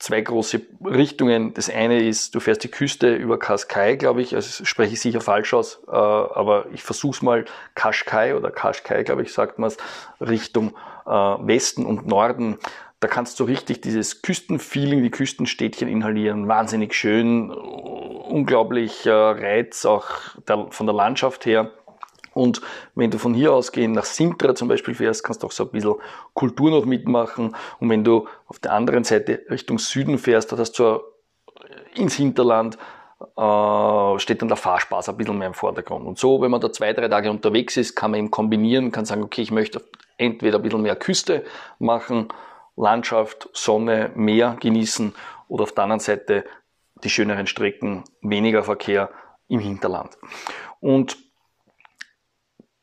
zwei 0.01 0.21
große 0.23 0.63
Richtungen. 0.85 1.55
Das 1.55 1.71
eine 1.71 2.03
ist, 2.03 2.35
du 2.35 2.41
fährst 2.41 2.65
die 2.65 2.71
Küste 2.71 3.15
über 3.15 3.39
Cascais, 3.39 3.99
glaube 3.99 4.23
ich, 4.23 4.35
also 4.35 4.65
spreche 4.65 4.95
ich 4.95 5.01
sicher 5.01 5.21
falsch 5.21 5.55
aus, 5.55 5.83
äh, 5.87 5.93
aber 5.93 6.67
ich 6.73 6.83
versuche 6.83 7.17
es 7.17 7.23
mal, 7.23 7.45
Cascais 7.75 8.35
oder 8.35 8.51
Cascais, 8.51 9.05
glaube 9.05 9.23
ich, 9.23 9.33
sagt 9.33 9.59
man 9.59 9.69
es, 9.69 9.77
Richtung 10.21 10.75
äh, 11.07 11.11
Westen 11.11 11.87
und 11.87 12.07
Norden. 12.09 12.59
Da 12.99 13.09
kannst 13.09 13.41
du 13.41 13.45
richtig 13.45 13.81
dieses 13.81 14.21
Küstenfeeling, 14.21 15.03
die 15.03 15.11
Küstenstädtchen 15.11 15.89
inhalieren, 15.89 16.49
wahnsinnig 16.49 16.95
schön, 16.95 17.51
unglaublich 17.51 19.07
äh, 19.07 19.11
Reiz 19.11 19.85
auch 19.85 20.07
der, 20.49 20.67
von 20.71 20.87
der 20.87 20.95
Landschaft 20.95 21.47
her. 21.47 21.73
Und 22.33 22.61
wenn 22.95 23.11
du 23.11 23.19
von 23.19 23.35
hier 23.35 23.53
aus 23.53 23.73
gehen 23.73 23.93
nach 23.93 24.05
Sintra 24.05 24.55
zum 24.55 24.69
Beispiel 24.69 24.95
fährst, 24.95 25.25
kannst 25.25 25.43
du 25.43 25.47
auch 25.47 25.53
so 25.53 25.65
ein 25.65 25.71
bisschen 25.71 25.95
Kultur 26.35 26.71
noch 26.71 26.85
mitmachen. 26.85 27.57
Und 27.81 27.91
wenn 27.91 28.05
du 28.05 28.29
auf 28.47 28.59
der 28.59 28.73
anderen 28.73 29.05
Seite 29.05 29.43
Richtung 29.51 29.79
Süden 29.79 30.19
fährst, 30.19 30.53
da 30.53 30.59
hast 30.59 30.79
du 30.79 31.01
ins 31.95 32.15
Hinterland, 32.15 32.79
äh, 33.37 34.19
steht 34.19 34.41
dann 34.41 34.49
der 34.49 34.57
Fahrspaß 34.57 35.09
ein 35.09 35.17
bisschen 35.17 35.39
mehr 35.39 35.49
im 35.49 35.55
Vordergrund. 35.55 36.07
Und 36.07 36.19
so, 36.19 36.41
wenn 36.41 36.51
man 36.51 36.61
da 36.61 36.73
zwei, 36.73 36.93
drei 36.93 37.09
Tage 37.09 37.31
unterwegs 37.31 37.77
ist, 37.77 37.95
kann 37.95 38.13
man 38.13 38.21
eben 38.21 38.31
kombinieren, 38.31 38.93
kann 38.93 39.05
sagen, 39.05 39.23
okay, 39.23 39.43
ich 39.43 39.51
möchte 39.51 39.83
entweder 40.17 40.59
ein 40.59 40.63
bisschen 40.63 40.83
mehr 40.83 40.97
Küste 40.97 41.45
machen, 41.79 42.29
Landschaft, 42.77 43.49
Sonne, 43.53 44.11
Meer 44.15 44.57
genießen 44.61 45.15
oder 45.49 45.65
auf 45.65 45.73
der 45.73 45.85
anderen 45.85 46.01
Seite 46.01 46.45
die 47.03 47.11
schöneren 47.11 47.47
Strecken, 47.47 48.05
weniger 48.23 48.63
Verkehr 48.63 49.11
im 49.49 49.61
Hinterland. 49.61 50.17
Und 50.81 51.19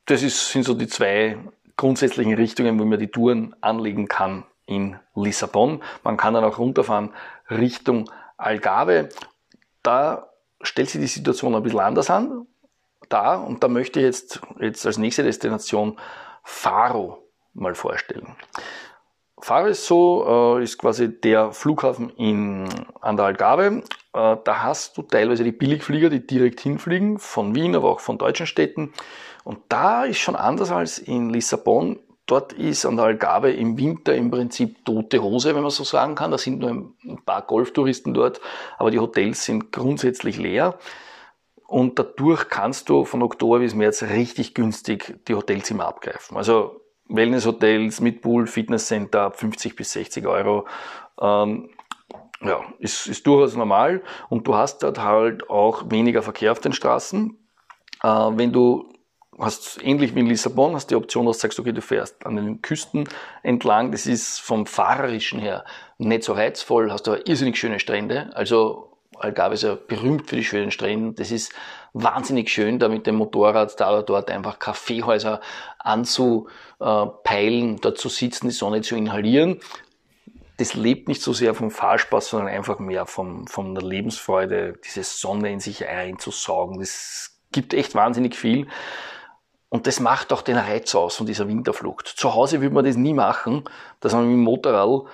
das 0.08 0.24
ist, 0.24 0.50
sind 0.50 0.64
so 0.64 0.74
die 0.74 0.88
zwei 0.88 1.38
grundsätzlichen 1.76 2.34
Richtungen, 2.34 2.80
wo 2.80 2.86
man 2.86 3.00
die 3.00 3.10
Touren 3.10 3.56
anlegen 3.62 4.08
kann 4.08 4.46
in 4.66 4.98
Lissabon. 5.16 5.84
Man 6.04 6.18
kann 6.18 6.34
dann 6.34 6.44
auch 6.44 6.58
runterfahren 6.58 7.14
Richtung 7.50 8.10
Algarve. 8.38 9.10
Da 9.84 10.30
stellt 10.62 10.90
sich 10.90 11.02
die 11.02 11.08
Situation 11.08 11.56
ein 11.56 11.64
bisschen 11.64 11.80
anders 11.80 12.10
an. 12.10 12.48
Da, 13.10 13.36
und 13.36 13.64
da 13.64 13.68
möchte 13.68 14.00
ich 14.00 14.06
jetzt, 14.06 14.42
jetzt 14.60 14.86
als 14.86 14.98
nächste 14.98 15.24
Destination 15.24 15.98
Faro 16.44 17.24
mal 17.54 17.76
vorstellen. 17.76 18.36
Fareso 19.40 20.58
äh, 20.58 20.64
ist 20.64 20.78
quasi 20.78 21.22
der 21.22 21.52
Flughafen 21.52 22.10
in, 22.12 22.68
an 23.02 23.18
der 23.18 23.28
Algarve. 23.28 23.84
Äh, 24.14 24.38
da 24.44 24.64
hast 24.64 24.98
du 24.98 25.04
teilweise 25.04 25.44
die 25.44 25.52
Billigflieger, 25.52 26.10
die 26.10 26.26
direkt 26.26 26.60
hinfliegen, 26.60 27.20
von 27.20 27.54
Wien, 27.54 27.76
aber 27.76 27.92
auch 27.92 28.00
von 28.00 28.18
deutschen 28.18 28.48
Städten. 28.48 28.94
Und 29.48 29.60
da 29.70 30.04
ist 30.04 30.18
schon 30.18 30.36
anders 30.36 30.72
als 30.72 31.00
in 31.00 31.30
Lissabon. 31.30 31.98
Dort 32.26 32.52
ist 32.52 32.86
an 32.86 32.98
der 32.98 33.06
Algarve 33.06 33.50
im 33.50 33.78
Winter 33.78 34.14
im 34.14 34.30
Prinzip 34.30 34.84
tote 34.84 35.24
Hose, 35.24 35.56
wenn 35.56 35.62
man 35.62 35.72
so 35.72 35.86
sagen 35.86 36.16
kann. 36.16 36.32
Da 36.32 36.38
sind 36.38 36.60
nur 36.60 36.70
ein 36.70 37.24
paar 37.26 37.44
Golftouristen 37.44 38.14
dort, 38.14 38.42
aber 38.78 38.92
die 38.92 39.00
Hotels 39.00 39.46
sind 39.46 39.72
grundsätzlich 39.72 40.38
leer. 40.38 40.78
Und 41.66 41.98
dadurch 41.98 42.50
kannst 42.50 42.90
du 42.90 43.06
von 43.06 43.24
Oktober 43.24 43.60
bis 43.60 43.74
März 43.74 44.04
richtig 44.04 44.54
günstig 44.54 45.18
die 45.30 45.36
Hotelzimmer 45.36 45.86
abgreifen. 45.86 46.36
Also 46.36 46.82
Wellnesshotels 47.08 48.02
mit 48.02 48.22
Pool, 48.22 48.48
Fitnesscenter 48.48 49.22
ab 49.22 49.40
50 49.40 49.78
bis 49.78 49.94
60 49.94 50.28
Euro. 50.28 50.68
Ähm, 51.22 51.70
ja, 52.42 52.66
ist, 52.80 53.08
ist 53.08 53.26
durchaus 53.26 53.56
normal. 53.56 54.04
Und 54.28 54.46
du 54.46 54.56
hast 54.56 54.84
dort 54.84 55.02
halt 55.02 55.50
auch 55.50 55.90
weniger 55.90 56.22
Verkehr 56.22 56.52
auf 56.52 56.60
den 56.60 56.74
Straßen. 56.74 57.38
Äh, 58.04 58.08
wenn 58.08 58.52
du 58.52 58.90
hast 59.40 59.80
ähnlich 59.84 60.16
wie 60.16 60.22
in 60.22 60.28
Lissabon, 60.28 60.74
hast 60.74 60.90
die 60.90 60.96
Option, 60.96 61.26
dass 61.26 61.38
du 61.38 61.42
sagst, 61.42 61.60
okay, 61.60 61.72
du 61.72 61.82
fährst 61.82 62.26
an 62.26 62.36
den 62.36 62.62
Küsten 62.62 63.08
entlang. 63.44 63.92
Das 63.92 64.08
ist 64.08 64.40
vom 64.40 64.66
Fahrerischen 64.66 65.40
her 65.40 65.64
nicht 65.98 66.24
so 66.24 66.34
reizvoll, 66.34 66.92
hast 66.92 67.08
aber 67.08 67.28
irrsinnig 67.28 67.58
schöne 67.58 67.80
Strände. 67.80 68.32
Also 68.34 68.88
Algarve 69.20 69.56
ist 69.56 69.64
ja 69.64 69.76
berühmt 69.76 70.30
für 70.30 70.36
die 70.36 70.44
schönen 70.44 70.72
Strände. 70.72 71.14
Das 71.14 71.32
ist 71.32 71.54
wahnsinnig 71.94 72.50
schön, 72.50 72.80
da 72.80 72.88
mit 72.88 73.08
dem 73.08 73.16
Motorrad 73.16 73.80
da 73.80 73.92
oder 73.92 74.04
dort 74.04 74.30
einfach 74.30 74.60
Kaffeehäuser 74.60 75.42
anzupeilen, 75.80 77.82
dort 77.82 77.98
zu 77.98 78.10
sitzen, 78.10 78.48
die 78.48 78.54
Sonne 78.54 78.82
zu 78.82 78.96
inhalieren. 78.96 79.60
Das 80.58 80.74
lebt 80.74 81.08
nicht 81.08 81.22
so 81.22 81.34
sehr 81.34 81.54
vom 81.54 81.70
Fahrspaß, 81.70 82.30
sondern 82.30 82.50
einfach 82.50 82.80
mehr 82.80 83.06
vom, 83.06 83.46
von 83.48 83.76
der 83.76 83.84
Lebensfreude, 83.84 84.80
diese 84.84 85.04
Sonne 85.04 85.52
in 85.52 85.60
sich 85.60 85.88
einzusaugen. 85.88 86.80
Das 86.80 87.40
gibt 87.52 87.76
echt 87.76 87.94
wahnsinnig 87.94 88.36
viel. 88.36 88.68
Und 89.70 89.86
das 89.86 90.00
macht 90.00 90.32
auch 90.32 90.42
den 90.42 90.58
Reiz 90.58 90.96
aus 90.96 91.16
von 91.16 91.26
dieser 91.26 91.48
Winterflucht. 91.48 92.08
Zu 92.08 92.34
Hause 92.34 92.62
würde 92.62 92.74
man 92.74 92.86
das 92.86 92.96
nie 92.96 93.14
machen, 93.14 93.64
dass 94.00 94.14
man 94.14 94.26
mit 94.26 94.34
dem 94.34 94.44
Motorrad 94.44 95.06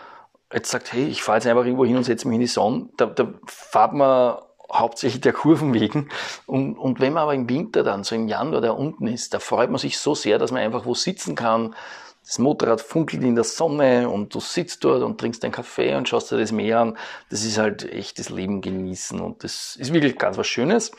jetzt 0.54 0.70
sagt, 0.70 0.94
hey, 0.94 1.08
ich 1.08 1.24
fahre 1.24 1.40
jetzt 1.40 1.48
einfach 1.48 1.66
irgendwo 1.66 1.86
hin 1.86 1.98
und 1.98 2.04
setze 2.04 2.28
mich 2.28 2.36
in 2.36 2.42
die 2.42 2.48
Sonne, 2.48 2.90
da, 2.98 3.08
da 3.08 3.28
fahrt 3.48 3.94
man 3.94 4.38
hauptsächlich 4.72 5.22
der 5.22 5.34
Kurven 5.34 5.74
wegen. 5.74 6.10
Und, 6.46 6.78
und 6.78 7.00
wenn 7.00 7.14
man 7.14 7.24
aber 7.24 7.34
im 7.34 7.50
Winter 7.50 7.84
dann, 7.84 8.04
so 8.04 8.16
im 8.16 8.28
Januar 8.28 8.62
da 8.62 8.72
unten 8.72 9.08
ist, 9.08 9.34
da 9.34 9.40
freut 9.40 9.70
man 9.70 9.80
sich 9.80 9.98
so 9.98 10.16
sehr, 10.16 10.38
dass 10.38 10.52
man 10.52 10.62
einfach 10.62 10.86
wo 10.86 10.94
sitzen 10.94 11.36
kann. 11.36 11.76
Das 12.26 12.40
Motorrad 12.40 12.80
funkelt 12.80 13.22
in 13.24 13.36
der 13.36 13.44
Sonne 13.44 14.10
und 14.10 14.34
du 14.34 14.40
sitzt 14.40 14.84
dort 14.84 15.04
und 15.04 15.20
trinkst 15.20 15.44
deinen 15.44 15.52
Kaffee 15.52 15.94
und 15.96 16.08
schaust 16.08 16.32
dir 16.32 16.38
das 16.38 16.54
Meer 16.54 16.80
an. 16.80 16.98
Das 17.30 17.44
ist 17.44 17.58
halt 17.58 17.84
echt 17.92 18.18
das 18.18 18.30
Leben 18.30 18.62
genießen 18.62 19.20
und 19.20 19.44
das 19.44 19.76
ist 19.76 19.94
wirklich 19.94 20.18
ganz 20.18 20.38
was 20.38 20.48
Schönes. 20.48 20.92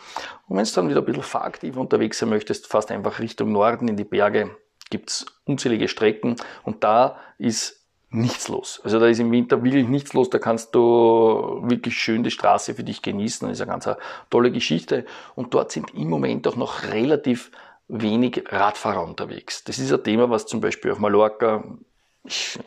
Und 0.49 0.59
wenn 0.59 0.65
du 0.65 0.71
dann 0.73 0.89
wieder 0.91 1.01
ein 1.01 1.07
bisschen 1.07 1.23
fahraktiv 1.23 1.77
unterwegs 1.77 2.19
sein 2.19 2.29
möchtest, 2.29 2.67
fast 2.67 2.91
einfach 2.91 3.21
Richtung 3.21 3.53
Norden 3.53 3.89
in 3.89 3.97
die 3.97 4.05
Berge, 4.05 4.51
gibt's 4.91 5.25
unzählige 5.47 5.89
Strecken 5.89 6.37
und 6.63 6.85
da 6.85 7.17
ist 7.39 7.85
nichts 8.15 8.49
los. 8.49 8.81
Also 8.85 9.01
da 9.01 9.07
ist 9.07 9.19
im 9.19 9.33
Winter 9.33 9.63
wirklich 9.65 9.89
nichts 9.89 10.13
los. 10.13 10.31
Da 10.31 10.39
kannst 10.39 10.75
du 10.75 11.61
wirklich 11.65 11.97
schön 11.97 12.23
die 12.23 12.31
Straße 12.31 12.75
für 12.75 12.85
dich 12.85 13.03
genießen. 13.03 13.49
Das 13.49 13.59
ist 13.59 13.63
eine 13.63 13.73
ganz 13.73 13.89
tolle 14.31 14.53
Geschichte. 14.53 15.05
Und 15.35 15.53
dort 15.53 15.73
sind 15.73 15.93
im 15.95 16.09
Moment 16.09 16.47
auch 16.47 16.57
noch 16.57 16.85
relativ 16.85 17.51
wenig 17.89 18.45
Radfahrer 18.49 19.03
unterwegs. 19.03 19.65
Das 19.65 19.79
ist 19.79 19.93
ein 19.93 20.03
Thema, 20.03 20.31
was 20.31 20.47
zum 20.47 20.61
Beispiel 20.61 20.93
auf 20.93 20.99
Mallorca 20.99 21.65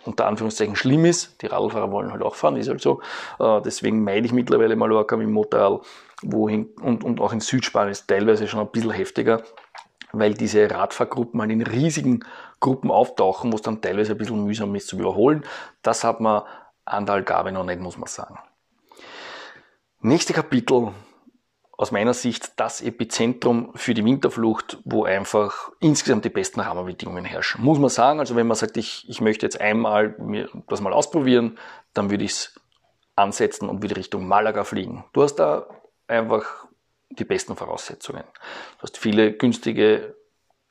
unter 0.05 0.27
Anführungszeichen 0.27 0.75
schlimm 0.75 1.05
ist. 1.05 1.41
Die 1.41 1.47
Radlfahrer 1.47 1.91
wollen 1.91 2.11
halt 2.11 2.21
auch 2.21 2.35
fahren, 2.35 2.57
ist 2.57 2.69
halt 2.69 2.81
so. 2.81 3.01
Äh, 3.39 3.61
deswegen 3.61 4.03
meide 4.03 4.25
ich 4.27 4.31
mittlerweile 4.31 4.75
Mallorca 4.75 5.17
mit 5.17 5.25
dem 5.25 5.33
Motorrad. 5.33 5.81
Wohin, 6.21 6.69
und, 6.81 7.03
und 7.03 7.19
auch 7.21 7.31
in 7.31 7.39
Südspanien 7.39 7.91
ist 7.91 8.07
teilweise 8.07 8.47
schon 8.47 8.59
ein 8.59 8.71
bisschen 8.71 8.91
heftiger 8.91 9.43
weil 10.11 10.33
diese 10.33 10.69
Radfahrgruppen 10.69 11.41
halt 11.41 11.51
in 11.51 11.61
riesigen 11.61 12.23
Gruppen 12.59 12.91
auftauchen, 12.91 13.51
wo 13.51 13.55
es 13.57 13.61
dann 13.61 13.81
teilweise 13.81 14.13
ein 14.13 14.17
bisschen 14.17 14.43
mühsam 14.43 14.73
ist 14.75 14.87
zu 14.87 14.97
überholen. 14.97 15.43
Das 15.81 16.03
hat 16.03 16.21
man 16.21 16.43
an 16.85 17.05
der 17.05 17.15
Algarve 17.15 17.51
noch 17.51 17.65
nicht, 17.65 17.81
muss 17.81 17.97
man 17.97 18.07
sagen. 18.07 18.39
Nächste 19.99 20.33
Kapitel, 20.33 20.93
aus 21.77 21.91
meiner 21.91 22.15
Sicht 22.15 22.59
das 22.59 22.81
Epizentrum 22.81 23.71
für 23.75 23.93
die 23.93 24.03
Winterflucht, 24.03 24.79
wo 24.83 25.03
einfach 25.03 25.71
insgesamt 25.79 26.25
die 26.25 26.29
besten 26.29 26.59
Rahmenbedingungen 26.59 27.23
herrschen. 27.23 27.63
Muss 27.63 27.77
man 27.77 27.91
sagen, 27.91 28.19
also 28.19 28.35
wenn 28.35 28.47
man 28.47 28.57
sagt, 28.57 28.77
ich, 28.77 29.07
ich 29.07 29.21
möchte 29.21 29.45
jetzt 29.45 29.61
einmal 29.61 30.15
mir 30.17 30.49
das 30.67 30.81
mal 30.81 30.91
ausprobieren, 30.91 31.59
dann 31.93 32.09
würde 32.09 32.23
ich 32.23 32.31
es 32.31 32.59
ansetzen 33.15 33.69
und 33.69 33.83
wieder 33.83 33.95
Richtung 33.95 34.27
Malaga 34.27 34.63
fliegen. 34.63 35.05
Du 35.13 35.21
hast 35.21 35.35
da 35.35 35.67
einfach 36.07 36.65
die 37.09 37.25
besten 37.25 37.55
Voraussetzungen. 37.55 38.23
Du 38.77 38.83
hast 38.83 38.97
viele 38.97 39.33
günstige 39.33 40.15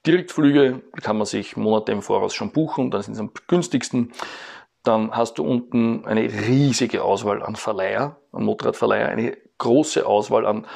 Direktflüge, 0.06 0.82
die 0.96 1.00
kann 1.02 1.18
man 1.18 1.26
sich 1.26 1.56
Monate 1.56 1.92
im 1.92 2.02
Voraus 2.02 2.34
schon 2.34 2.50
buchen, 2.50 2.90
dann 2.90 3.02
sind 3.02 3.14
sie 3.14 3.20
am 3.20 3.30
günstigsten. 3.46 4.12
Dann 4.82 5.12
hast 5.12 5.38
du 5.38 5.44
unten 5.44 6.04
eine 6.04 6.22
riesige 6.22 7.04
Auswahl 7.04 7.42
an 7.42 7.54
Verleiher, 7.54 8.20
an 8.32 8.44
Motorradverleiher, 8.44 9.08
eine 9.08 9.36
große 9.58 10.04
Auswahl 10.04 10.46
an 10.46 10.66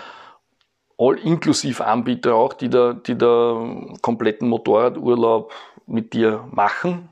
All-Inklusiv-Anbieter 1.00 2.34
auch, 2.34 2.52
die 2.52 2.68
da, 2.68 2.92
die 2.92 3.16
da 3.16 3.64
kompletten 4.02 4.48
Motorradurlaub 4.48 5.52
mit 5.86 6.12
dir 6.12 6.46
machen. 6.50 7.08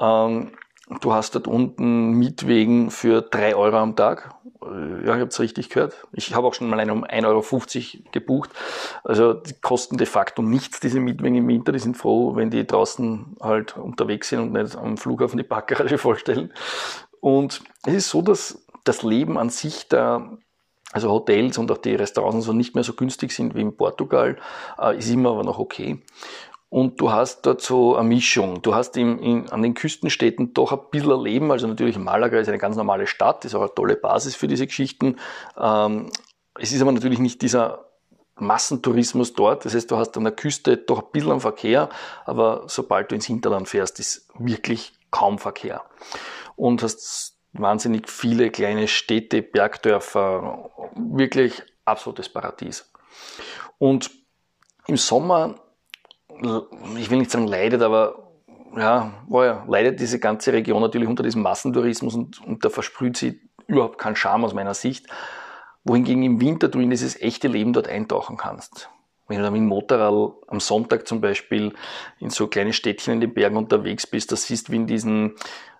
Ähm, 0.00 0.52
du 1.00 1.12
hast 1.12 1.34
dort 1.34 1.48
unten 1.48 2.12
Mietwegen 2.12 2.90
für 2.90 3.22
drei 3.22 3.56
Euro 3.56 3.78
am 3.78 3.96
Tag 3.96 4.36
ja, 5.04 5.14
ich 5.14 5.20
habe 5.20 5.26
es 5.26 5.40
richtig 5.40 5.68
gehört. 5.70 6.06
Ich 6.12 6.34
habe 6.34 6.46
auch 6.46 6.54
schon 6.54 6.68
mal 6.68 6.80
einen 6.80 6.90
um 6.90 7.04
1,50 7.04 7.26
Euro 7.26 8.04
gebucht. 8.12 8.50
Also 9.04 9.34
die 9.34 9.54
kosten 9.54 9.96
de 9.96 10.06
facto 10.06 10.42
nichts, 10.42 10.80
diese 10.80 11.00
Mietwagen 11.00 11.36
im 11.36 11.48
Winter. 11.48 11.72
Die 11.72 11.78
sind 11.78 11.96
froh, 11.96 12.36
wenn 12.36 12.50
die 12.50 12.66
draußen 12.66 13.36
halt 13.40 13.76
unterwegs 13.76 14.28
sind 14.28 14.40
und 14.40 14.52
nicht 14.52 14.76
am 14.76 14.96
Flughafen 14.96 15.38
die 15.38 15.44
Parkgarage 15.44 15.98
vollstellen. 15.98 16.52
Und 17.20 17.62
es 17.86 17.94
ist 17.94 18.10
so, 18.10 18.22
dass 18.22 18.64
das 18.84 19.02
Leben 19.02 19.38
an 19.38 19.50
sich 19.50 19.88
da 19.88 20.30
also 20.96 21.10
Hotels 21.10 21.58
und 21.58 21.70
auch 21.70 21.76
die 21.76 21.94
Restaurants 21.94 22.36
und 22.36 22.42
so 22.42 22.52
nicht 22.54 22.74
mehr 22.74 22.82
so 22.82 22.94
günstig 22.94 23.32
sind 23.32 23.54
wie 23.54 23.60
in 23.60 23.76
Portugal, 23.76 24.36
äh, 24.80 24.96
ist 24.96 25.10
immer 25.10 25.30
aber 25.30 25.44
noch 25.44 25.58
okay. 25.58 26.02
Und 26.70 27.00
du 27.00 27.12
hast 27.12 27.44
dort 27.44 27.60
so 27.60 27.96
eine 27.96 28.08
Mischung. 28.08 28.62
Du 28.62 28.74
hast 28.74 28.96
im, 28.96 29.18
in, 29.18 29.50
an 29.50 29.62
den 29.62 29.74
Küstenstädten 29.74 30.54
doch 30.54 30.72
ein 30.72 30.78
bisschen 30.90 31.22
Leben. 31.22 31.52
Also 31.52 31.66
natürlich 31.66 31.98
Malaga 31.98 32.38
ist 32.38 32.48
eine 32.48 32.58
ganz 32.58 32.76
normale 32.76 33.06
Stadt, 33.06 33.44
ist 33.44 33.54
auch 33.54 33.60
eine 33.60 33.74
tolle 33.74 33.96
Basis 33.96 34.34
für 34.34 34.48
diese 34.48 34.66
Geschichten. 34.66 35.16
Ähm, 35.58 36.10
es 36.58 36.72
ist 36.72 36.80
aber 36.80 36.92
natürlich 36.92 37.18
nicht 37.18 37.42
dieser 37.42 37.84
Massentourismus 38.36 39.34
dort. 39.34 39.66
Das 39.66 39.74
heißt, 39.74 39.90
du 39.90 39.98
hast 39.98 40.16
an 40.16 40.24
der 40.24 40.32
Küste 40.32 40.78
doch 40.78 41.00
ein 41.00 41.10
bisschen 41.12 41.40
Verkehr, 41.40 41.90
aber 42.24 42.64
sobald 42.68 43.10
du 43.10 43.14
ins 43.14 43.26
Hinterland 43.26 43.68
fährst, 43.68 44.00
ist 44.00 44.28
wirklich 44.38 44.94
kaum 45.10 45.38
Verkehr. 45.38 45.82
Und 46.56 46.82
hast 46.82 47.35
wahnsinnig 47.60 48.08
viele 48.08 48.50
kleine 48.50 48.88
Städte, 48.88 49.42
Bergdörfer, 49.42 50.70
wirklich 50.94 51.62
absolutes 51.84 52.28
Paradies. 52.28 52.92
Und 53.78 54.10
im 54.86 54.96
Sommer 54.96 55.56
ich 56.98 57.10
will 57.10 57.18
nicht 57.18 57.30
sagen 57.30 57.46
leidet, 57.46 57.82
aber 57.82 58.32
ja, 58.76 59.12
oh 59.28 59.42
ja, 59.42 59.64
leidet 59.68 60.00
diese 60.00 60.18
ganze 60.18 60.52
Region 60.52 60.82
natürlich 60.82 61.08
unter 61.08 61.22
diesem 61.22 61.42
Massentourismus 61.42 62.14
und, 62.14 62.44
und 62.44 62.64
da 62.64 62.68
versprüht 62.68 63.16
sie 63.16 63.40
überhaupt 63.66 63.98
keinen 63.98 64.16
Charme 64.16 64.44
aus 64.44 64.54
meiner 64.54 64.74
Sicht. 64.74 65.06
Wohingegen 65.84 66.22
im 66.22 66.40
Winter 66.40 66.68
du 66.68 66.80
in 66.80 66.90
dieses 66.90 67.20
echte 67.20 67.48
Leben 67.48 67.72
dort 67.72 67.88
eintauchen 67.88 68.36
kannst. 68.36 68.90
Wenn 69.28 69.38
du 69.38 69.44
dann 69.44 69.52
mit 69.52 69.60
dem 69.60 69.68
Motorrad 69.68 70.34
am 70.48 70.60
Sonntag 70.60 71.06
zum 71.08 71.20
Beispiel 71.20 71.74
in 72.20 72.30
so 72.30 72.48
kleine 72.48 72.72
Städtchen 72.72 73.14
in 73.14 73.20
den 73.20 73.34
Bergen 73.34 73.56
unterwegs 73.56 74.06
bist, 74.06 74.30
da 74.30 74.36
siehst 74.36 74.70
wie 74.70 74.76
in 74.76 74.86
diesen 74.86 75.34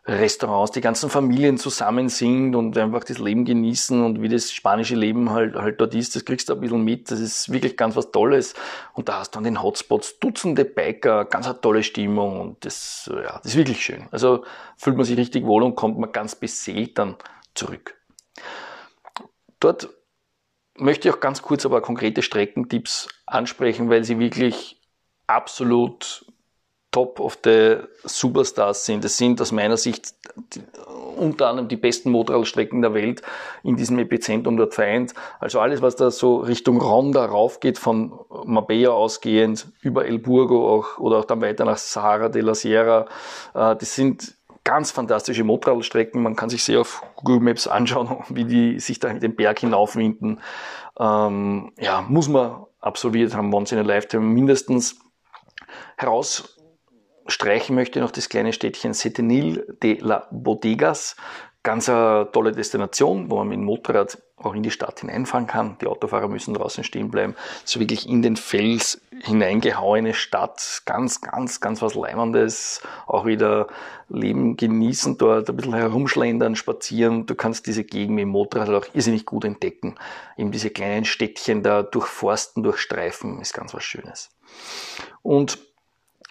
Restaurants 0.09 0.71
die 0.71 0.81
ganzen 0.81 1.11
Familien 1.11 1.59
zusammen 1.59 2.09
sind 2.09 2.55
und 2.55 2.79
einfach 2.79 3.03
das 3.03 3.19
Leben 3.19 3.45
genießen 3.45 4.05
und 4.05 4.23
wie 4.23 4.29
das 4.29 4.53
spanische 4.53 4.95
Leben 4.95 5.31
halt, 5.31 5.57
halt 5.57 5.81
dort 5.81 5.95
ist, 5.97 6.15
das 6.15 6.25
kriegst 6.25 6.49
du 6.49 6.55
ein 6.55 6.61
bisschen 6.61 6.85
mit. 6.85 7.11
Das 7.11 7.19
ist 7.19 7.53
wirklich 7.53 7.77
ganz 7.77 7.97
was 7.97 8.13
Tolles. 8.13 8.55
Und 8.95 9.09
da 9.09 9.21
hast 9.21 9.35
du 9.35 9.39
an 9.39 9.45
den 9.45 9.61
Hotspots 9.61 10.21
Dutzende 10.21 10.65
Biker, 10.65 11.25
ganz 11.25 11.47
eine 11.47 11.61
tolle 11.61 11.83
Stimmung 11.83 12.41
und 12.41 12.65
das, 12.65 13.11
ja, 13.13 13.41
das 13.43 13.47
ist 13.47 13.57
wirklich 13.57 13.83
schön. 13.83 14.07
Also 14.13 14.45
fühlt 14.77 14.97
man 14.97 15.05
sich 15.05 15.17
richtig 15.17 15.45
wohl 15.45 15.65
und 15.65 15.75
kommt 15.75 15.99
man 15.99 16.13
ganz 16.13 16.37
beseelt 16.37 16.99
dann 16.99 17.17
zurück. 17.55 17.97
Dort 19.59 19.89
möchte 20.77 21.09
ich 21.09 21.15
auch 21.15 21.21
ganz 21.21 21.43
kurz 21.43 21.67
aber 21.67 21.81
konkrete 21.81 22.23
Streckentipps 22.23 23.09
ansprechen, 23.27 23.91
weil 23.91 24.05
sie 24.05 24.21
wirklich 24.21 24.81
absolut 25.27 26.26
Top 26.91 27.21
of 27.21 27.39
the 27.45 27.77
Superstars 28.05 28.87
sind. 28.87 29.05
Es 29.05 29.17
sind 29.17 29.41
aus 29.41 29.53
meiner 29.53 29.77
Sicht 29.77 30.15
die, 30.55 30.63
unter 31.17 31.49
anderem 31.49 31.69
die 31.69 31.77
besten 31.77 32.11
Motorradstrecken 32.11 32.83
der 32.83 32.95
Welt 32.95 33.23
in 33.63 33.77
diesem 33.77 33.99
Epizentrum 33.99 34.57
dort 34.57 34.75
vereint. 34.75 35.15
Also 35.41 35.61
alles, 35.61 35.83
was 35.83 35.97
da 35.97 36.11
so 36.11 36.37
Richtung 36.39 36.81
Ronda 36.81 37.25
raufgeht, 37.25 37.79
von 37.79 38.19
Marbella 38.45 38.91
ausgehend 38.91 39.67
über 39.81 40.07
El 40.07 40.19
Burgo 40.19 40.75
auch, 40.75 40.99
oder 40.99 41.19
auch 41.19 41.25
dann 41.25 41.41
weiter 41.41 41.65
nach 41.65 41.79
Sahara 41.79 42.29
de 42.29 42.43
la 42.43 42.55
Sierra, 42.55 43.07
äh, 43.55 43.77
das 43.77 43.95
sind 43.95 44.37
ganz 44.67 44.91
fantastische 44.91 45.45
Motorradstrecken. 45.45 46.23
Man 46.23 46.35
kann 46.35 46.51
sich 46.51 46.65
sehr 46.65 46.81
auf 46.81 47.03
Google 47.17 47.41
Maps 47.41 47.67
anschauen, 47.67 48.25
wie 48.29 48.45
die 48.45 48.81
sich 48.81 48.99
da 48.99 49.13
den 49.13 49.37
Berg 49.37 49.61
hinaufwinden. 49.61 50.41
Ähm, 50.99 51.73
ja, 51.79 52.05
muss 52.09 52.29
man 52.29 52.67
absolviert 52.81 53.35
haben, 53.35 53.55
once 53.55 53.73
in 53.73 53.79
a 53.79 53.83
lifetime 53.83 54.25
mindestens. 54.25 54.99
Herausstreichen 57.27 57.75
möchte 57.75 58.01
noch 58.01 58.13
das 58.13 58.29
kleine 58.29 58.53
Städtchen 58.53 58.95
Setenil 58.95 59.77
de 59.83 59.99
la 60.01 60.29
Bodegas. 60.31 61.17
Ganz 61.65 61.89
eine 61.89 62.29
tolle 62.33 62.53
Destination, 62.53 63.29
wo 63.31 63.39
man 63.39 63.49
mit 63.49 63.59
dem 63.59 63.65
Motorrad 63.65 64.23
auch 64.37 64.55
in 64.55 64.63
die 64.63 64.71
Stadt 64.71 65.01
hineinfahren 65.01 65.49
kann. 65.49 65.77
Die 65.81 65.89
Autofahrer 65.89 66.29
müssen 66.29 66.55
draußen 66.55 66.85
stehen 66.85 67.11
bleiben. 67.11 67.35
So 67.65 67.81
wirklich 67.81 68.09
in 68.09 68.23
den 68.23 68.37
Fels 68.37 69.01
hineingehauene 69.25 70.15
Stadt. 70.15 70.83
Ganz, 70.85 71.21
ganz, 71.21 71.61
ganz 71.61 71.83
was 71.83 71.97
Leimendes. 71.97 72.81
Auch 73.09 73.27
wieder 73.27 73.67
Leben 74.09 74.57
genießen 74.57 75.19
dort, 75.19 75.51
ein 75.51 75.57
bisschen 75.57 75.75
herumschlendern, 75.75 76.55
spazieren. 76.55 77.27
Du 77.27 77.35
kannst 77.35 77.67
diese 77.67 77.83
Gegend 77.83 78.15
mit 78.15 78.23
dem 78.23 78.29
Motorrad 78.29 78.71
auch 78.71 78.95
irrsinnig 78.95 79.27
gut 79.27 79.45
entdecken. 79.45 79.97
Eben 80.37 80.53
diese 80.53 80.71
kleinen 80.71 81.05
Städtchen 81.05 81.65
da 81.65 81.83
durchforsten, 81.83 82.63
durchstreifen, 82.63 83.41
ist 83.41 83.55
ganz 83.55 83.75
was 83.75 83.83
Schönes. 83.83 84.31
Und 85.23 85.59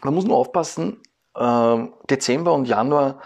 man 0.05 0.13
muss 0.13 0.25
nur 0.25 0.37
aufpassen, 0.37 1.01
äh, 1.35 1.77
Dezember 2.09 2.53
und 2.53 2.65
Januar 2.65 3.19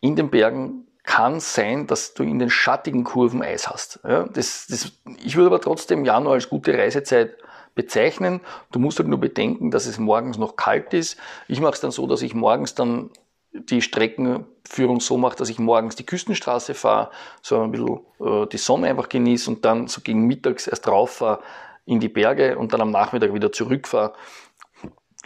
in 0.00 0.16
den 0.16 0.30
Bergen 0.30 0.86
kann 1.04 1.40
sein, 1.40 1.86
dass 1.86 2.14
du 2.14 2.22
in 2.22 2.38
den 2.38 2.50
schattigen 2.50 3.04
Kurven 3.04 3.42
Eis 3.42 3.68
hast. 3.68 4.00
Ja, 4.06 4.24
das, 4.24 4.66
das, 4.68 4.92
ich 5.24 5.36
würde 5.36 5.46
aber 5.46 5.60
trotzdem 5.60 6.04
Januar 6.04 6.34
als 6.34 6.50
gute 6.50 6.76
Reisezeit 6.76 7.36
bezeichnen. 7.74 8.40
Du 8.72 8.78
musst 8.78 8.98
halt 8.98 9.08
nur 9.08 9.20
bedenken, 9.20 9.70
dass 9.70 9.86
es 9.86 9.98
morgens 9.98 10.36
noch 10.36 10.56
kalt 10.56 10.92
ist. 10.92 11.16
Ich 11.46 11.60
mache 11.60 11.74
es 11.74 11.80
dann 11.80 11.92
so, 11.92 12.06
dass 12.06 12.22
ich 12.22 12.34
morgens 12.34 12.74
dann 12.74 13.10
die 13.52 13.80
Streckenführung 13.80 15.00
so 15.00 15.16
mache, 15.16 15.36
dass 15.36 15.48
ich 15.48 15.58
morgens 15.58 15.96
die 15.96 16.04
Küstenstraße 16.04 16.74
fahre, 16.74 17.10
so 17.40 17.60
ein 17.62 17.70
bisschen 17.70 18.00
äh, 18.20 18.46
die 18.46 18.58
Sonne 18.58 18.88
einfach 18.88 19.08
genieße 19.08 19.50
und 19.50 19.64
dann 19.64 19.86
so 19.86 20.00
gegen 20.02 20.26
mittags 20.26 20.66
erst 20.66 20.88
rauf 20.88 21.12
fahre 21.12 21.40
in 21.86 22.00
die 22.00 22.10
Berge 22.10 22.58
und 22.58 22.74
dann 22.74 22.82
am 22.82 22.90
Nachmittag 22.90 23.32
wieder 23.32 23.50
zurückfahre 23.50 24.12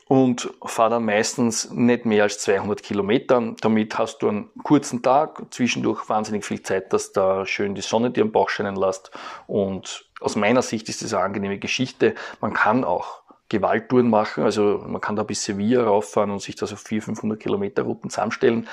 und 0.09 0.53
fahre 0.65 0.91
dann 0.91 1.05
meistens 1.05 1.71
nicht 1.71 2.05
mehr 2.05 2.25
als 2.25 2.39
200 2.41 2.83
Kilometer. 2.83 3.55
Damit 3.61 3.99
hast 3.99 4.19
du 4.19 4.29
einen 4.29 4.51
kurzen 4.63 5.03
Tag, 5.03 5.43
zwischendurch 5.51 6.09
wahnsinnig 6.09 6.45
viel 6.45 6.63
Zeit, 6.63 6.93
dass 6.93 7.13
da 7.13 7.47
schön 7.47 7.75
die 7.75 7.81
Sonne 7.81 8.11
dir 8.11 8.23
am 8.23 8.33
Bauch 8.33 8.49
scheinen 8.49 8.77
lässt. 8.77 9.11
Und 9.47 10.07
aus 10.21 10.37
meiner 10.37 10.63
Sicht 10.63 10.89
ist 10.89 11.03
das 11.03 11.15
eine 11.15 11.25
angenehme 11.25 11.59
Geschichte. 11.59 12.15
Man 12.41 12.53
kann 12.53 12.85
auch 12.85 13.22
Gewalttouren 13.53 14.09
machen. 14.09 14.45
Also 14.45 14.83
man 14.87 15.01
kann 15.01 15.15
da 15.15 15.23
bis 15.23 15.45
Sevilla 15.45 15.85
rauffahren 15.85 16.31
und 16.31 16.41
sich 16.41 16.57
da 16.57 16.67
so 16.67 16.75
400, 16.75 17.05
500 17.05 17.41
Kilometer 17.41 17.83
Routen 17.83 18.09
zusammenstellen. 18.09 18.67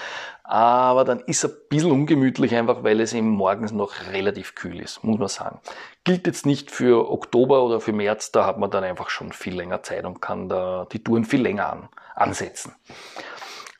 Aber 0.43 1.03
dann 1.03 1.19
ist 1.19 1.43
es 1.43 1.51
ein 1.51 1.57
bisschen 1.69 1.91
ungemütlich 1.91 2.55
einfach, 2.55 2.83
weil 2.83 3.01
es 3.01 3.13
eben 3.13 3.29
morgens 3.29 3.73
noch 3.73 3.93
relativ 4.11 4.55
kühl 4.55 4.79
ist, 4.79 5.03
muss 5.03 5.19
man 5.19 5.27
sagen. 5.27 5.59
Gilt 6.05 6.27
jetzt 6.27 6.45
nicht 6.45 6.71
für 6.71 7.11
Oktober 7.11 7.63
oder 7.63 7.81
für 7.81 7.91
März, 7.91 8.31
da 8.31 8.45
hat 8.45 8.57
man 8.57 8.71
dann 8.71 8.85
einfach 8.85 9.09
schon 9.09 9.33
viel 9.33 9.55
länger 9.55 9.83
Zeit 9.83 10.05
und 10.05 10.21
kann 10.21 10.47
da 10.47 10.87
die 10.91 11.03
Touren 11.03 11.25
viel 11.25 11.41
länger 11.41 11.71
an, 11.71 11.89
ansetzen. 12.15 12.73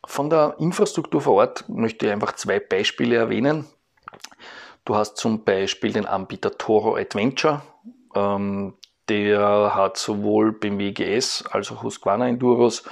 Von 0.05 0.29
der 0.29 0.55
Infrastruktur 0.59 1.21
vor 1.21 1.35
Ort 1.35 1.69
möchte 1.69 2.05
ich 2.05 2.11
einfach 2.11 2.33
zwei 2.33 2.59
Beispiele 2.59 3.15
erwähnen. 3.15 3.65
Du 4.83 4.95
hast 4.95 5.17
zum 5.17 5.43
Beispiel 5.45 5.93
den 5.93 6.05
Anbieter 6.05 6.57
Toro 6.57 6.97
Adventure. 6.97 7.61
Ähm, 8.15 8.73
der 9.09 9.75
hat 9.75 9.97
sowohl 9.97 10.51
BMW 10.51 10.91
GS 10.91 11.43
als 11.51 11.71
auch 11.71 11.83
Husqvarna 11.83 12.27
Enduros. 12.27 12.83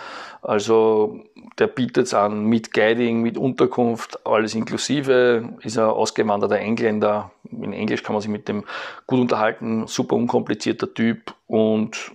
Also 0.41 1.19
der 1.59 1.67
bietet 1.67 2.07
es 2.07 2.13
an 2.13 2.45
mit 2.45 2.73
Guiding, 2.73 3.21
mit 3.21 3.37
Unterkunft, 3.37 4.25
alles 4.25 4.55
inklusive. 4.55 5.49
Ist 5.61 5.77
ein 5.77 5.85
ausgewanderter 5.85 6.59
Engländer. 6.59 7.31
In 7.51 7.73
Englisch 7.73 8.03
kann 8.03 8.13
man 8.13 8.21
sich 8.21 8.31
mit 8.31 8.47
dem 8.47 8.63
gut 9.05 9.19
unterhalten. 9.19 9.87
Super 9.87 10.15
unkomplizierter 10.15 10.93
Typ 10.93 11.33
und 11.47 12.11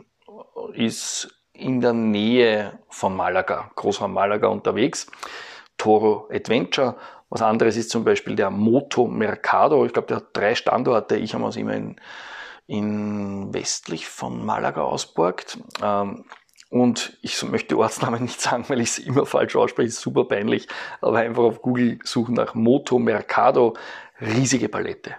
ist 0.74 1.34
in 1.52 1.80
der 1.80 1.92
Nähe 1.92 2.78
von 2.88 3.14
Malaga, 3.14 3.70
Großraum 3.76 4.12
Malaga 4.12 4.48
unterwegs. 4.48 5.06
Toro 5.76 6.28
Adventure. 6.32 6.96
Was 7.28 7.42
anderes 7.42 7.76
ist 7.76 7.90
zum 7.90 8.04
Beispiel 8.04 8.36
der 8.36 8.50
Moto 8.50 9.06
Mercado. 9.06 9.86
Ich 9.86 9.92
glaube, 9.92 10.08
der 10.08 10.18
hat 10.18 10.26
drei 10.34 10.54
Standorte. 10.54 11.16
Ich 11.16 11.34
habe 11.34 11.46
es 11.48 11.56
immer 11.56 11.74
in 11.74 11.96
in 12.72 13.52
westlich 13.52 14.08
von 14.08 14.46
Malaga 14.46 14.80
ausborgt. 14.80 15.58
Ähm, 15.82 16.24
und 16.70 17.18
ich 17.20 17.42
möchte 17.42 17.76
Ortsnamen 17.76 18.22
nicht 18.22 18.40
sagen, 18.40 18.64
weil 18.68 18.80
ich 18.80 18.88
es 18.90 18.98
immer 18.98 19.26
falsch 19.26 19.54
ausspreche, 19.56 19.88
ist 19.88 20.00
super 20.00 20.24
peinlich, 20.24 20.68
aber 21.02 21.18
einfach 21.18 21.42
auf 21.42 21.60
Google 21.60 21.98
suchen 22.02 22.34
nach 22.34 22.54
Moto 22.54 22.98
Mercado, 22.98 23.74
riesige 24.22 24.70
Palette. 24.70 25.16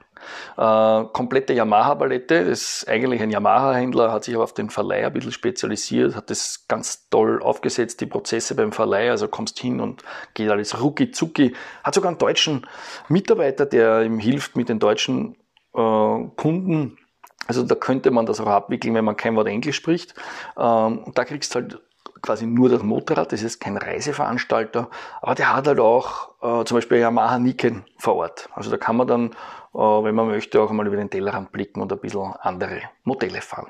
Äh, 0.58 1.04
komplette 1.14 1.54
Yamaha-Palette, 1.54 2.34
ist 2.34 2.88
eigentlich 2.88 3.22
ein 3.22 3.30
Yamaha-Händler, 3.30 4.12
hat 4.12 4.24
sich 4.24 4.34
aber 4.34 4.46
auf 4.46 4.56
den 4.56 4.72
Verleih 4.72 5.06
ein 5.06 5.14
bisschen 5.14 5.32
spezialisiert, 5.32 6.16
hat 6.16 6.32
das 6.32 6.66
ganz 6.68 7.08
toll 7.12 7.40
aufgesetzt, 7.40 8.02
die 8.02 8.08
Prozesse 8.08 8.56
beim 8.56 8.72
Verleih, 8.72 9.12
also 9.12 9.28
kommst 9.28 9.60
hin 9.60 9.80
und 9.80 10.02
geht 10.34 10.50
alles 10.50 10.82
rucki 10.82 11.12
zucki. 11.12 11.54
Hat 11.84 11.94
sogar 11.94 12.10
einen 12.10 12.18
deutschen 12.18 12.66
Mitarbeiter, 13.10 13.68
der 13.68 14.02
ihm 14.02 14.18
hilft, 14.18 14.56
mit 14.56 14.70
den 14.70 14.80
deutschen 14.80 15.36
äh, 15.76 16.26
Kunden 16.36 16.98
also 17.48 17.64
da 17.64 17.76
könnte 17.76 18.12
man 18.12 18.26
das 18.26 18.40
auch 18.40 18.48
abwickeln, 18.48 18.94
wenn 18.96 19.06
man 19.06 19.18
kein 19.18 19.36
Wort 19.36 19.48
Englisch 19.48 19.76
spricht. 19.76 20.14
Ähm, 20.58 21.00
und 21.00 21.18
da 21.18 21.26
kriegst 21.26 21.54
du 21.54 21.60
halt 21.60 21.80
quasi 22.22 22.46
nur 22.46 22.70
das 22.70 22.82
Motorrad, 22.82 23.32
das 23.32 23.44
ist 23.44 23.60
kein 23.60 23.78
Reiseveranstalter, 23.78 24.90
aber 25.22 25.36
der 25.36 25.56
hat 25.56 25.68
halt 25.68 25.80
auch 25.80 26.30
äh, 26.42 26.64
zum 26.66 26.78
Beispiel 26.78 27.00
Yamaha 27.00 27.38
Niken 27.38 27.86
vor 27.98 28.16
Ort. 28.16 28.50
Also 28.56 28.72
da 28.72 28.78
kann 28.78 28.96
man 28.96 29.08
dann, 29.08 29.32
äh, 29.74 29.78
wenn 29.78 30.16
man 30.16 30.28
möchte, 30.28 30.62
auch 30.62 30.70
einmal 30.70 30.88
über 30.88 30.96
den 30.96 31.10
Tellerrand 31.10 31.52
blicken 31.52 31.82
und 31.82 31.92
ein 31.92 32.00
bisschen 32.00 32.34
andere 32.40 32.82
Modelle 33.04 33.42
fahren. 33.42 33.70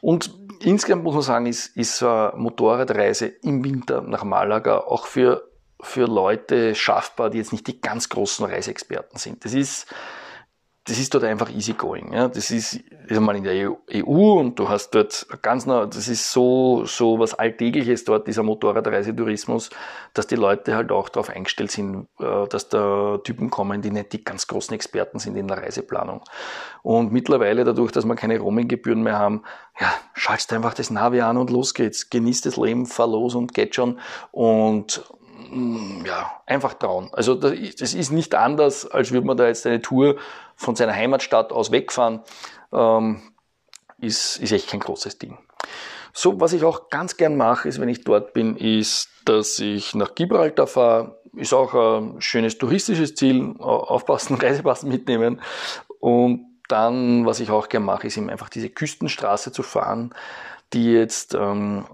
Und 0.00 0.32
insgesamt 0.62 1.02
muss 1.04 1.14
man 1.14 1.22
sagen, 1.22 1.46
ist, 1.46 1.76
ist 1.76 2.02
eine 2.02 2.32
Motorradreise 2.36 3.26
im 3.26 3.64
Winter 3.64 4.00
nach 4.00 4.24
Malaga 4.24 4.78
auch 4.78 5.06
für, 5.06 5.42
für 5.80 6.06
Leute 6.06 6.74
schaffbar, 6.74 7.30
die 7.30 7.38
jetzt 7.38 7.52
nicht 7.52 7.66
die 7.66 7.80
ganz 7.80 8.08
großen 8.08 8.46
Reiseexperten 8.46 9.18
sind. 9.18 9.44
Das 9.44 9.52
ist 9.52 9.92
das 10.90 10.98
ist 10.98 11.14
dort 11.14 11.22
einfach 11.22 11.50
easygoing. 11.50 12.12
Ja. 12.12 12.26
Das 12.26 12.50
ist, 12.50 12.80
einmal 13.08 13.36
in 13.36 13.44
der 13.44 13.70
EU 13.94 14.38
und 14.38 14.58
du 14.58 14.68
hast 14.68 14.90
dort 14.90 15.24
ganz 15.40 15.64
nah, 15.64 15.86
das 15.86 16.08
ist 16.08 16.32
so, 16.32 16.84
so 16.84 17.20
was 17.20 17.34
Alltägliches 17.34 18.04
dort, 18.04 18.26
dieser 18.26 18.42
Motorradreisetourismus, 18.42 19.70
dass 20.14 20.26
die 20.26 20.34
Leute 20.34 20.74
halt 20.74 20.90
auch 20.90 21.08
darauf 21.08 21.30
eingestellt 21.30 21.70
sind, 21.70 22.08
äh, 22.18 22.48
dass 22.48 22.68
da 22.68 23.18
Typen 23.22 23.50
kommen, 23.50 23.82
die 23.82 23.92
nicht 23.92 24.12
die 24.12 24.24
ganz 24.24 24.48
großen 24.48 24.74
Experten 24.74 25.20
sind 25.20 25.36
in 25.36 25.46
der 25.46 25.58
Reiseplanung. 25.58 26.22
Und 26.82 27.12
mittlerweile, 27.12 27.62
dadurch, 27.62 27.92
dass 27.92 28.04
wir 28.04 28.16
keine 28.16 28.40
Roaminggebühren 28.40 29.02
mehr 29.02 29.18
haben, 29.18 29.42
ja, 29.78 29.92
schaltest 30.14 30.52
einfach 30.52 30.74
das 30.74 30.90
Navi 30.90 31.20
an 31.20 31.36
und 31.36 31.50
los 31.50 31.72
geht's. 31.72 32.10
Genießt 32.10 32.46
das 32.46 32.56
Leben, 32.56 32.86
fahr 32.86 33.06
los 33.06 33.36
und 33.36 33.54
geht 33.54 33.76
schon. 33.76 34.00
Und 34.32 35.04
ja, 36.06 36.30
einfach 36.46 36.74
trauen. 36.74 37.10
Also 37.12 37.34
das 37.34 37.94
ist 37.94 38.10
nicht 38.10 38.34
anders, 38.34 38.90
als 38.90 39.12
würde 39.12 39.26
man 39.26 39.36
da 39.36 39.46
jetzt 39.46 39.66
eine 39.66 39.82
Tour 39.82 40.16
von 40.54 40.76
seiner 40.76 40.94
Heimatstadt 40.94 41.52
aus 41.52 41.70
wegfahren, 41.70 42.20
ähm, 42.72 43.22
ist, 43.98 44.38
ist 44.38 44.52
echt 44.52 44.68
kein 44.68 44.80
großes 44.80 45.18
Ding. 45.18 45.38
So, 46.12 46.40
was 46.40 46.52
ich 46.52 46.64
auch 46.64 46.88
ganz 46.88 47.16
gern 47.16 47.36
mache, 47.36 47.68
ist, 47.68 47.80
wenn 47.80 47.88
ich 47.88 48.04
dort 48.04 48.32
bin, 48.32 48.56
ist, 48.56 49.08
dass 49.24 49.58
ich 49.58 49.94
nach 49.94 50.14
Gibraltar 50.14 50.66
fahre. 50.66 51.20
Ist 51.36 51.54
auch 51.54 51.74
ein 51.74 52.20
schönes 52.20 52.58
touristisches 52.58 53.14
Ziel. 53.14 53.54
Aufpassen, 53.58 54.34
Reisepass 54.40 54.82
mitnehmen. 54.82 55.40
Und 56.00 56.46
dann, 56.68 57.26
was 57.26 57.40
ich 57.40 57.50
auch 57.50 57.68
gern 57.68 57.84
mache, 57.84 58.06
ist 58.06 58.16
eben 58.16 58.30
einfach 58.30 58.48
diese 58.48 58.70
Küstenstraße 58.70 59.52
zu 59.52 59.62
fahren, 59.62 60.14
die 60.72 60.92
jetzt 60.92 61.34
ähm, 61.34 61.84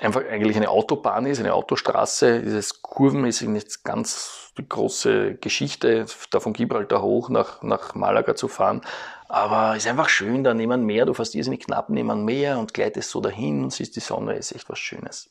einfach 0.00 0.22
eigentlich 0.28 0.56
eine 0.56 0.68
Autobahn 0.68 1.26
ist, 1.26 1.40
eine 1.40 1.54
Autostraße. 1.54 2.42
Dieses 2.42 2.82
kurvenmäßig 2.82 3.48
nicht 3.48 3.84
ganz 3.84 4.52
die 4.58 4.68
große 4.68 5.34
Geschichte, 5.36 6.06
da 6.30 6.40
von 6.40 6.52
Gibraltar 6.52 7.02
hoch 7.02 7.28
nach, 7.28 7.62
nach 7.62 7.94
Malaga 7.94 8.34
zu 8.34 8.48
fahren. 8.48 8.82
Aber 9.28 9.76
ist 9.76 9.86
einfach 9.86 10.08
schön, 10.08 10.42
da 10.42 10.54
neben 10.54 10.84
Meer, 10.86 11.06
du 11.06 11.14
fährst 11.14 11.34
irrsinnig 11.34 11.60
knapp 11.60 11.90
neben 11.90 12.24
Meer 12.24 12.58
und 12.58 12.74
gleitest 12.74 13.10
so 13.10 13.20
dahin 13.20 13.62
und 13.64 13.72
siehst 13.72 13.94
die 13.96 14.00
Sonne, 14.00 14.34
ist 14.34 14.52
echt 14.52 14.68
was 14.70 14.78
Schönes. 14.78 15.30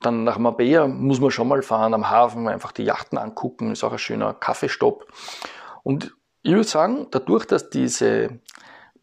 Dann 0.00 0.24
nach 0.24 0.38
Marbella 0.38 0.88
muss 0.88 1.20
man 1.20 1.30
schon 1.30 1.46
mal 1.46 1.62
fahren, 1.62 1.94
am 1.94 2.10
Hafen 2.10 2.48
einfach 2.48 2.72
die 2.72 2.84
Yachten 2.84 3.18
angucken, 3.18 3.70
ist 3.70 3.84
auch 3.84 3.92
ein 3.92 3.98
schöner 3.98 4.34
Kaffeestopp. 4.34 5.06
Und 5.84 6.14
ich 6.42 6.52
würde 6.52 6.64
sagen, 6.64 7.06
dadurch, 7.10 7.46
dass 7.46 7.70
diese 7.70 8.40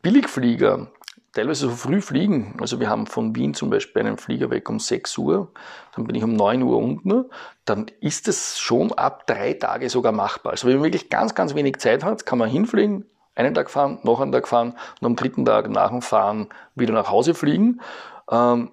Billigflieger 0.01 0.91
teilweise 1.33 1.67
so 1.67 1.75
früh 1.75 2.01
fliegen. 2.01 2.57
Also 2.59 2.79
wir 2.79 2.89
haben 2.89 3.07
von 3.07 3.35
Wien 3.35 3.53
zum 3.53 3.69
Beispiel 3.69 4.01
einen 4.01 4.17
Flieger 4.17 4.49
weg 4.49 4.69
um 4.69 4.79
6 4.79 5.17
Uhr, 5.17 5.51
dann 5.95 6.05
bin 6.05 6.15
ich 6.15 6.23
um 6.23 6.33
9 6.33 6.61
Uhr 6.63 6.77
unten, 6.77 7.25
dann 7.65 7.87
ist 8.01 8.27
es 8.27 8.59
schon 8.59 8.91
ab 8.93 9.27
drei 9.27 9.53
Tage 9.53 9.89
sogar 9.89 10.11
machbar. 10.11 10.53
Also 10.53 10.67
wenn 10.67 10.75
man 10.75 10.85
wirklich 10.85 11.09
ganz, 11.09 11.35
ganz 11.35 11.55
wenig 11.55 11.77
Zeit 11.77 12.03
hat, 12.03 12.25
kann 12.25 12.39
man 12.39 12.49
hinfliegen, 12.49 13.05
einen 13.35 13.53
Tag 13.53 13.69
fahren, 13.69 13.99
noch 14.03 14.19
einen 14.19 14.31
Tag 14.31 14.47
fahren 14.47 14.75
und 14.99 15.05
am 15.05 15.15
dritten 15.15 15.45
Tag 15.45 15.69
nach 15.69 15.89
dem 15.89 16.01
Fahren 16.01 16.49
wieder 16.75 16.93
nach 16.93 17.09
Hause 17.09 17.33
fliegen. 17.33 17.81
Ähm, 18.29 18.71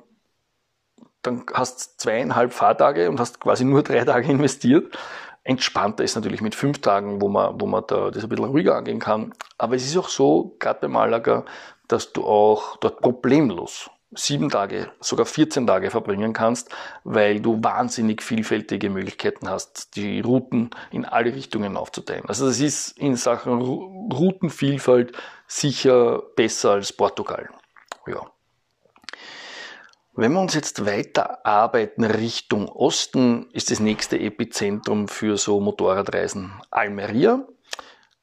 dann 1.23 1.45
hast 1.53 2.01
zweieinhalb 2.01 2.53
Fahrtage 2.53 3.11
und 3.11 3.19
hast 3.21 3.41
quasi 3.41 3.65
nur 3.65 3.83
drei 3.83 4.05
Tage 4.05 4.31
investiert. 4.31 4.97
Entspannter 5.47 6.03
ist 6.03 6.17
natürlich 6.17 6.41
mit 6.41 6.57
fünf 6.57 6.81
Tagen, 6.81 7.21
wo 7.21 7.29
man, 7.29 7.61
wo 7.61 7.67
man 7.67 7.85
da 7.87 8.11
das 8.11 8.25
ein 8.25 8.29
bisschen 8.29 8.47
ruhiger 8.47 8.75
angehen 8.75 8.99
kann. 8.99 9.33
Aber 9.59 9.77
es 9.77 9.87
ist 9.87 9.97
auch 9.97 10.09
so, 10.09 10.57
gerade 10.59 10.81
bei 10.81 10.89
Malaga, 10.89 11.45
dass 11.89 12.13
du 12.13 12.25
auch 12.25 12.77
dort 12.77 13.01
problemlos 13.01 13.91
sieben 14.17 14.51
Tage, 14.51 14.91
sogar 15.01 15.27
14 15.27 15.67
Tage 15.67 15.91
verbringen 15.91 16.33
kannst, 16.33 16.71
weil 17.05 17.41
du 17.41 17.63
wahnsinnig 17.63 18.23
vielfältige 18.23 18.91
Möglichkeiten 18.91 19.49
hast, 19.49 19.97
die 19.97 20.21
Routen 20.21 20.71
in 20.91 21.05
alle 21.05 21.35
Richtungen 21.35 21.77
aufzuteilen. 21.77 22.25
Also 22.27 22.47
das 22.47 22.61
ist 22.61 22.99
in 22.99 23.17
Sachen 23.17 23.61
Routenvielfalt 23.61 25.13
sicher 25.47 26.23
besser 26.37 26.73
als 26.73 26.93
Portugal. 26.93 27.51
Ja. 28.07 28.27
Wenn 30.15 30.33
wir 30.33 30.41
uns 30.41 30.55
jetzt 30.55 30.87
weiter 30.87 31.45
arbeiten 31.45 32.05
Richtung 32.05 32.69
Osten, 32.69 33.51
ist 33.53 33.71
das 33.71 33.81
nächste 33.81 34.19
Epizentrum 34.19 35.09
für 35.09 35.37
so 35.37 35.61
Motorradreisen 35.61 36.53
Almeria. 36.71 37.47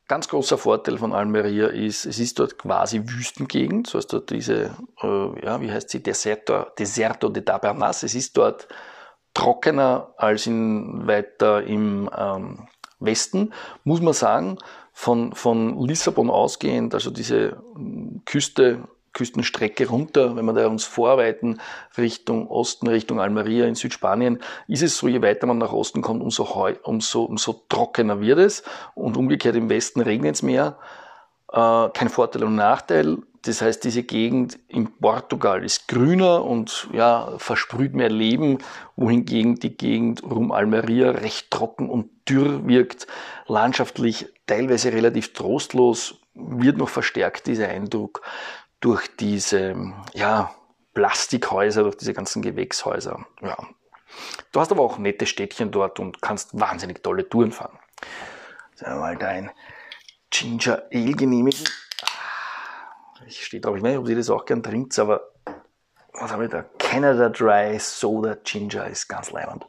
Ganz 0.08 0.28
großer 0.28 0.58
Vorteil 0.58 0.98
von 0.98 1.14
Almeria 1.14 1.68
ist, 1.68 2.06
es 2.06 2.20
ist 2.20 2.38
dort 2.38 2.58
quasi 2.58 3.02
Wüstengegend, 3.06 3.88
so 3.88 3.98
heißt 3.98 4.12
dort 4.12 4.30
diese, 4.32 4.76
äh, 5.02 5.46
ja, 5.46 5.62
wie 5.62 5.72
heißt 5.72 5.90
sie, 5.90 6.04
Deserto, 6.04 6.66
Deserto 6.78 7.30
de 7.30 7.44
Tabernas. 7.44 8.04
Es 8.04 8.14
ist 8.14 8.36
dort 8.36 8.68
trockener 9.34 10.14
als 10.18 10.46
in, 10.46 11.08
weiter 11.08 11.64
im 11.64 12.10
ähm, 12.16 12.68
Westen, 13.00 13.54
muss 13.84 14.02
man 14.02 14.14
sagen. 14.14 14.58
Von, 14.96 15.34
von 15.34 15.88
Lissabon 15.88 16.30
ausgehend, 16.30 16.94
also 16.94 17.10
diese 17.10 17.58
Küste 18.26 18.88
Küstenstrecke 19.14 19.88
runter, 19.88 20.36
wenn 20.36 20.46
wir 20.46 20.54
da 20.54 20.68
uns 20.68 20.84
vorweiten 20.84 21.60
Richtung 21.98 22.48
Osten, 22.48 22.88
Richtung 22.88 23.20
Almeria 23.20 23.66
in 23.66 23.76
Südspanien, 23.76 24.40
ist 24.68 24.84
es 24.84 24.98
so, 24.98 25.08
je 25.08 25.22
weiter 25.22 25.48
man 25.48 25.60
nach 25.60 25.72
Osten 25.72 26.02
kommt, 26.02 26.22
umso, 26.22 26.56
heu, 26.56 26.74
umso, 26.84 27.24
umso 27.24 27.64
trockener 27.70 28.20
wird 28.22 28.40
es 28.40 28.64
und 28.96 29.16
umgekehrt 29.16 29.56
im 29.56 29.70
Westen 29.70 30.02
regnet 30.02 30.36
es 30.36 30.42
mehr. 30.42 30.78
Äh, 31.52 31.90
kein 31.94 32.10
Vorteil 32.10 32.44
und 32.44 32.56
Nachteil. 32.56 33.20
Das 33.44 33.62
heißt, 33.62 33.84
diese 33.84 34.04
Gegend 34.04 34.58
in 34.70 34.90
Portugal 35.00 35.64
ist 35.66 35.90
grüner 35.90 36.46
und 36.46 36.88
ja, 36.94 37.34
versprüht 37.38 37.94
mehr 37.94 38.10
Leben, 38.10 38.60
wohingegen 38.96 39.56
die 39.56 39.76
Gegend 39.76 40.24
um 40.24 40.52
Almeria 40.52 41.12
recht 41.12 41.52
trocken 41.52 41.90
und 41.90 42.10
dürr 42.28 42.66
wirkt, 42.66 43.06
landschaftlich 43.48 44.28
teilweise 44.48 44.94
relativ 44.94 45.34
trostlos, 45.34 46.22
wird 46.34 46.78
noch 46.78 46.90
verstärkt 46.90 47.48
dieser 47.48 47.68
Eindruck 47.68 48.22
durch 48.84 49.16
diese 49.16 49.94
ja, 50.14 50.54
Plastikhäuser, 50.94 51.84
durch 51.84 51.96
diese 51.96 52.14
ganzen 52.14 52.42
Gewächshäuser. 52.42 53.26
Ja. 53.42 53.58
Du 54.52 54.60
hast 54.60 54.72
aber 54.72 54.82
auch 54.82 54.98
nette 54.98 55.26
Städtchen 55.26 55.72
dort 55.72 56.00
und 56.00 56.22
kannst 56.22 56.60
wahnsinnig 56.60 57.02
tolle 57.02 57.28
Touren 57.28 57.54
fahren. 57.54 57.80
Wir 58.78 58.90
mal 58.96 59.18
dein 59.18 59.52
Ginger 60.30 60.84
Ale 60.92 61.14
genehmigen. 61.14 61.64
Ich 63.26 63.46
stehe 63.46 63.62
drauf, 63.62 63.78
ich 63.78 63.84
weiß 63.84 63.92
nicht, 63.92 64.00
ob 64.00 64.08
sie 64.08 64.16
das 64.16 64.30
auch 64.30 64.46
gern 64.46 64.62
trinkt, 64.62 65.00
aber 65.00 65.32
was 66.12 66.32
habe 66.32 66.46
ich 66.46 66.52
da? 66.52 66.64
Canada 66.78 67.30
Dry 67.30 67.80
Soda 67.80 68.36
Ginger 68.44 68.88
ist 68.88 69.08
ganz 69.08 69.32
leibend. 69.32 69.66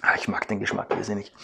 Ah, 0.00 0.14
ich 0.16 0.28
mag 0.28 0.46
den 0.46 0.60
Geschmack 0.60 0.96
nicht. 0.96 1.34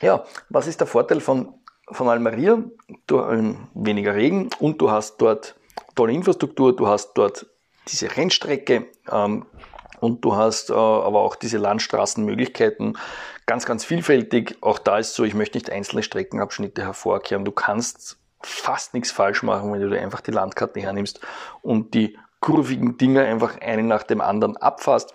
Ja, 0.00 0.24
was 0.48 0.66
ist 0.66 0.80
der 0.80 0.86
Vorteil 0.86 1.20
von 1.20 1.54
von 1.90 2.08
Almeria, 2.08 2.62
du, 3.06 3.20
ähm, 3.20 3.68
weniger 3.74 4.14
Regen 4.14 4.50
und 4.58 4.80
du 4.80 4.90
hast 4.90 5.18
dort 5.18 5.56
tolle 5.94 6.12
Infrastruktur, 6.12 6.74
du 6.74 6.88
hast 6.88 7.14
dort 7.14 7.46
diese 7.88 8.16
Rennstrecke 8.16 8.86
ähm, 9.10 9.46
und 10.00 10.24
du 10.24 10.36
hast 10.36 10.70
äh, 10.70 10.74
aber 10.74 11.20
auch 11.20 11.36
diese 11.36 11.58
Landstraßenmöglichkeiten 11.58 12.98
ganz, 13.46 13.66
ganz 13.66 13.84
vielfältig. 13.84 14.56
Auch 14.60 14.78
da 14.78 14.98
ist 14.98 15.14
so, 15.14 15.24
ich 15.24 15.34
möchte 15.34 15.58
nicht 15.58 15.70
einzelne 15.70 16.02
Streckenabschnitte 16.02 16.82
hervorkehren. 16.82 17.44
Du 17.44 17.52
kannst 17.52 18.18
fast 18.42 18.94
nichts 18.94 19.10
falsch 19.10 19.42
machen, 19.42 19.72
wenn 19.72 19.80
du 19.80 19.98
einfach 19.98 20.20
die 20.20 20.30
Landkarte 20.30 20.80
hernimmst 20.80 21.20
und 21.62 21.94
die 21.94 22.16
kurvigen 22.40 22.98
Dinge 22.98 23.24
einfach 23.24 23.60
einen 23.60 23.86
nach 23.86 24.02
dem 24.02 24.20
anderen 24.20 24.56
abfasst. 24.56 25.14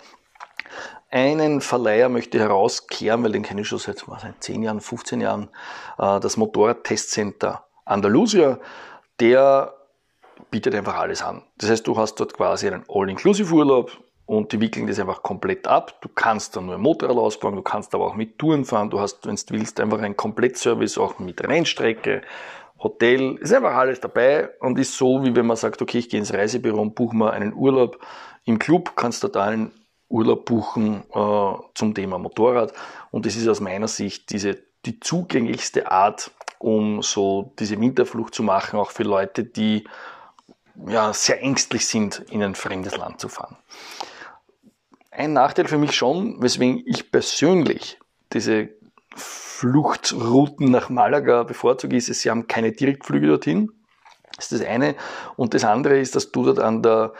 Einen 1.11 1.61
Verleiher 1.61 2.07
möchte 2.07 2.37
ich 2.37 2.43
herauskehren, 2.43 3.23
weil 3.23 3.31
den 3.31 3.41
kenne 3.41 3.61
ich 3.61 3.67
schon 3.67 3.79
seit, 3.79 3.97
seit 3.99 4.43
10 4.43 4.61
Jahren, 4.61 4.79
15 4.79 5.21
Jahren, 5.21 5.49
äh, 5.97 6.19
das 6.19 6.37
Motorrad-Testcenter 6.37 7.65
Andalusia. 7.85 8.59
Der 9.19 9.73
bietet 10.51 10.75
einfach 10.75 10.95
alles 10.95 11.23
an. 11.23 11.41
Das 11.57 11.69
heißt, 11.69 11.87
du 11.87 11.97
hast 11.97 12.15
dort 12.15 12.33
quasi 12.33 12.67
einen 12.67 12.85
All-Inclusive-Urlaub 12.87 13.91
und 14.27 14.51
die 14.51 14.61
wickeln 14.61 14.85
das 14.85 14.99
einfach 14.99 15.23
komplett 15.23 15.67
ab. 15.67 15.99
Du 16.01 16.09
kannst 16.13 16.55
dann 16.55 16.67
nur 16.67 16.75
ein 16.75 16.81
Motorrad 16.81 17.17
ausbauen, 17.17 17.55
du 17.55 17.63
kannst 17.63 17.95
aber 17.95 18.05
auch 18.05 18.15
mit 18.15 18.37
Touren 18.37 18.63
fahren. 18.63 18.91
Du 18.91 18.99
hast, 18.99 19.25
wenn 19.25 19.35
du 19.35 19.43
willst, 19.49 19.79
einfach 19.79 19.99
einen 19.99 20.15
Komplettservice 20.15 20.99
auch 20.99 21.17
mit 21.17 21.43
Rennstrecke, 21.43 22.21
Hotel, 22.81 23.35
ist 23.37 23.51
einfach 23.51 23.73
alles 23.73 23.99
dabei 23.99 24.49
und 24.59 24.77
ist 24.79 24.95
so, 24.95 25.23
wie 25.23 25.35
wenn 25.35 25.47
man 25.47 25.57
sagt, 25.57 25.81
okay, 25.81 25.97
ich 25.97 26.09
gehe 26.09 26.19
ins 26.19 26.33
Reisebüro 26.33 26.79
und 26.79 26.95
buche 26.95 27.15
mal 27.15 27.31
einen 27.31 27.53
Urlaub 27.53 27.99
im 28.45 28.57
Club, 28.57 28.93
kannst 28.95 29.23
du 29.23 29.27
da 29.27 29.45
einen 29.45 29.73
Urlaub 30.09 30.45
buchen 30.45 31.03
äh, 31.13 31.53
zum 31.75 31.93
Thema 31.93 32.17
Motorrad. 32.17 32.73
Und 33.11 33.25
das 33.25 33.35
ist 33.35 33.47
aus 33.47 33.59
meiner 33.59 33.87
Sicht 33.87 34.31
diese, 34.31 34.57
die 34.85 34.99
zugänglichste 34.99 35.91
Art, 35.91 36.31
um 36.57 37.01
so 37.01 37.53
diese 37.59 37.79
Winterflucht 37.79 38.33
zu 38.33 38.43
machen, 38.43 38.79
auch 38.79 38.91
für 38.91 39.03
Leute, 39.03 39.43
die 39.43 39.87
ja, 40.87 41.13
sehr 41.13 41.41
ängstlich 41.41 41.87
sind, 41.87 42.19
in 42.29 42.43
ein 42.43 42.55
fremdes 42.55 42.97
Land 42.97 43.19
zu 43.19 43.29
fahren. 43.29 43.57
Ein 45.11 45.33
Nachteil 45.33 45.67
für 45.67 45.77
mich 45.77 45.93
schon, 45.93 46.41
weswegen 46.41 46.81
ich 46.85 47.11
persönlich 47.11 47.99
diese 48.31 48.69
Fluchtrouten 49.15 50.71
nach 50.71 50.89
Malaga 50.89 51.43
bevorzuge, 51.43 51.97
ist, 51.97 52.07
sie 52.07 52.29
haben 52.29 52.47
keine 52.47 52.71
Direktflüge 52.71 53.27
dorthin. 53.27 53.71
Das 54.35 54.51
ist 54.51 54.61
das 54.61 54.67
eine. 54.67 54.95
Und 55.35 55.53
das 55.53 55.65
andere 55.65 55.99
ist, 55.99 56.15
dass 56.15 56.31
du 56.31 56.45
dort 56.45 56.59
an 56.59 56.81
der 56.81 57.13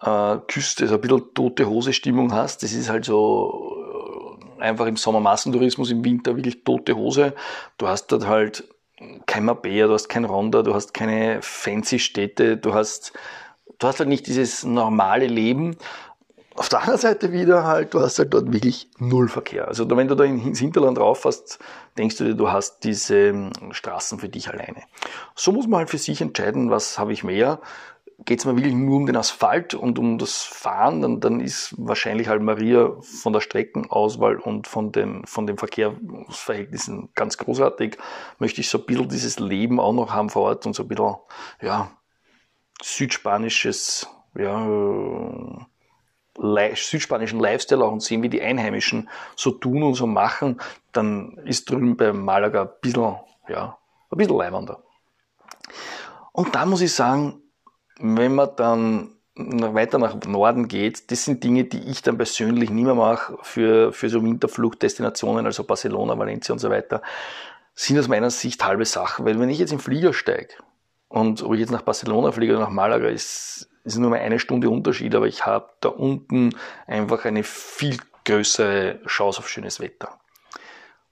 äh, 0.00 0.36
Küste, 0.46 0.86
so 0.86 0.94
ein 0.94 1.00
bisschen 1.00 1.34
tote 1.34 1.68
Hose 1.68 1.92
Stimmung 1.92 2.32
hast. 2.32 2.62
Das 2.62 2.72
ist 2.72 2.88
halt 2.90 3.04
so 3.04 3.76
äh, 4.58 4.62
einfach 4.62 4.86
im 4.86 4.96
Sommer 4.96 5.20
Massentourismus, 5.20 5.90
im 5.90 6.04
Winter 6.04 6.36
wirklich 6.36 6.64
tote 6.64 6.96
Hose. 6.96 7.34
Du 7.78 7.88
hast 7.88 8.08
dort 8.08 8.26
halt 8.26 8.64
kein 9.26 9.44
Mabea, 9.44 9.86
du 9.86 9.92
hast 9.92 10.08
kein 10.08 10.24
Ronda, 10.24 10.62
du 10.62 10.74
hast 10.74 10.94
keine 10.94 11.42
fancy 11.42 11.98
Städte, 11.98 12.56
du 12.56 12.72
hast, 12.72 13.12
du 13.78 13.86
hast 13.86 13.98
halt 13.98 14.08
nicht 14.08 14.26
dieses 14.26 14.64
normale 14.64 15.26
Leben. 15.26 15.76
Auf 16.54 16.70
der 16.70 16.80
anderen 16.80 17.00
Seite 17.00 17.32
wieder 17.32 17.64
halt, 17.64 17.92
du 17.92 18.00
hast 18.00 18.18
halt 18.18 18.32
dort 18.32 18.50
wirklich 18.50 18.88
null 18.98 19.28
Verkehr. 19.28 19.68
Also 19.68 19.88
wenn 19.94 20.08
du 20.08 20.14
da 20.14 20.24
ins 20.24 20.58
Hinterland 20.58 20.98
rauffährst, 20.98 21.58
denkst 21.98 22.16
du 22.16 22.24
dir, 22.24 22.34
du 22.34 22.50
hast 22.50 22.84
diese 22.84 23.28
ähm, 23.28 23.52
Straßen 23.72 24.18
für 24.18 24.30
dich 24.30 24.48
alleine. 24.48 24.82
So 25.34 25.52
muss 25.52 25.66
man 25.66 25.80
halt 25.80 25.90
für 25.90 25.98
sich 25.98 26.22
entscheiden, 26.22 26.70
was 26.70 26.98
habe 26.98 27.12
ich 27.12 27.24
mehr 27.24 27.60
geht 28.24 28.40
es 28.40 28.44
mir 28.46 28.56
wirklich 28.56 28.74
nur 28.74 28.96
um 28.96 29.06
den 29.06 29.16
Asphalt 29.16 29.74
und 29.74 29.98
um 29.98 30.18
das 30.18 30.42
Fahren, 30.42 31.02
dann, 31.02 31.20
dann 31.20 31.40
ist 31.40 31.74
wahrscheinlich 31.76 32.28
halt 32.28 32.42
Maria 32.42 32.96
von 33.00 33.32
der 33.32 33.40
Streckenauswahl 33.40 34.38
und 34.38 34.66
von 34.66 34.90
den, 34.90 35.26
von 35.26 35.46
den 35.46 35.58
Verkehrsverhältnissen 35.58 37.10
ganz 37.14 37.36
großartig. 37.36 37.98
Möchte 38.38 38.60
ich 38.60 38.68
so 38.68 38.78
ein 38.78 38.86
bisschen 38.86 39.08
dieses 39.08 39.38
Leben 39.38 39.78
auch 39.78 39.92
noch 39.92 40.12
haben 40.12 40.30
vor 40.30 40.42
Ort 40.42 40.66
und 40.66 40.74
so 40.74 40.84
ein 40.84 40.88
bisschen, 40.88 41.16
ja, 41.60 41.90
südspanisches, 42.82 44.08
ja, 44.34 44.66
südspanischen 46.74 47.40
Lifestyle 47.40 47.84
auch 47.84 47.92
und 47.92 48.02
sehen, 48.02 48.22
wie 48.22 48.28
die 48.28 48.42
Einheimischen 48.42 49.08
so 49.36 49.50
tun 49.50 49.82
und 49.82 49.94
so 49.94 50.06
machen, 50.06 50.60
dann 50.92 51.38
ist 51.44 51.70
drüben 51.70 51.96
bei 51.96 52.12
Malaga 52.12 52.62
ein 52.62 52.68
bisschen, 52.80 53.16
ja, 53.48 53.78
ein 54.10 54.18
bisschen 54.18 54.36
leibender. 54.36 54.82
Und 56.32 56.54
da 56.54 56.66
muss 56.66 56.82
ich 56.82 56.92
sagen, 56.92 57.42
wenn 57.98 58.34
man 58.34 58.50
dann 58.56 59.10
weiter 59.36 59.98
nach 59.98 60.14
Norden 60.26 60.66
geht, 60.66 61.10
das 61.10 61.24
sind 61.24 61.44
Dinge, 61.44 61.64
die 61.64 61.90
ich 61.90 62.02
dann 62.02 62.16
persönlich 62.16 62.70
nicht 62.70 62.84
mehr 62.84 62.94
mache 62.94 63.36
für, 63.42 63.92
für 63.92 64.08
so 64.08 64.22
Winterfluchtdestinationen, 64.22 65.44
also 65.44 65.64
Barcelona, 65.64 66.18
Valencia 66.18 66.54
und 66.54 66.58
so 66.58 66.70
weiter, 66.70 67.02
sind 67.74 67.98
aus 67.98 68.08
meiner 68.08 68.30
Sicht 68.30 68.64
halbe 68.64 68.86
Sachen. 68.86 69.26
Weil 69.26 69.38
wenn 69.38 69.50
ich 69.50 69.58
jetzt 69.58 69.72
im 69.72 69.78
Flieger 69.78 70.14
steige 70.14 70.54
und 71.08 71.42
ob 71.42 71.52
ich 71.52 71.60
jetzt 71.60 71.70
nach 71.70 71.82
Barcelona 71.82 72.32
fliege 72.32 72.54
oder 72.54 72.64
nach 72.64 72.70
Malaga, 72.70 73.08
ist, 73.08 73.68
ist 73.84 73.98
nur 73.98 74.10
mal 74.10 74.20
eine 74.20 74.38
Stunde 74.38 74.70
Unterschied, 74.70 75.14
aber 75.14 75.26
ich 75.26 75.44
habe 75.44 75.68
da 75.80 75.90
unten 75.90 76.54
einfach 76.86 77.26
eine 77.26 77.42
viel 77.42 77.98
größere 78.24 79.00
Chance 79.06 79.40
auf 79.40 79.48
schönes 79.48 79.80
Wetter. 79.80 80.18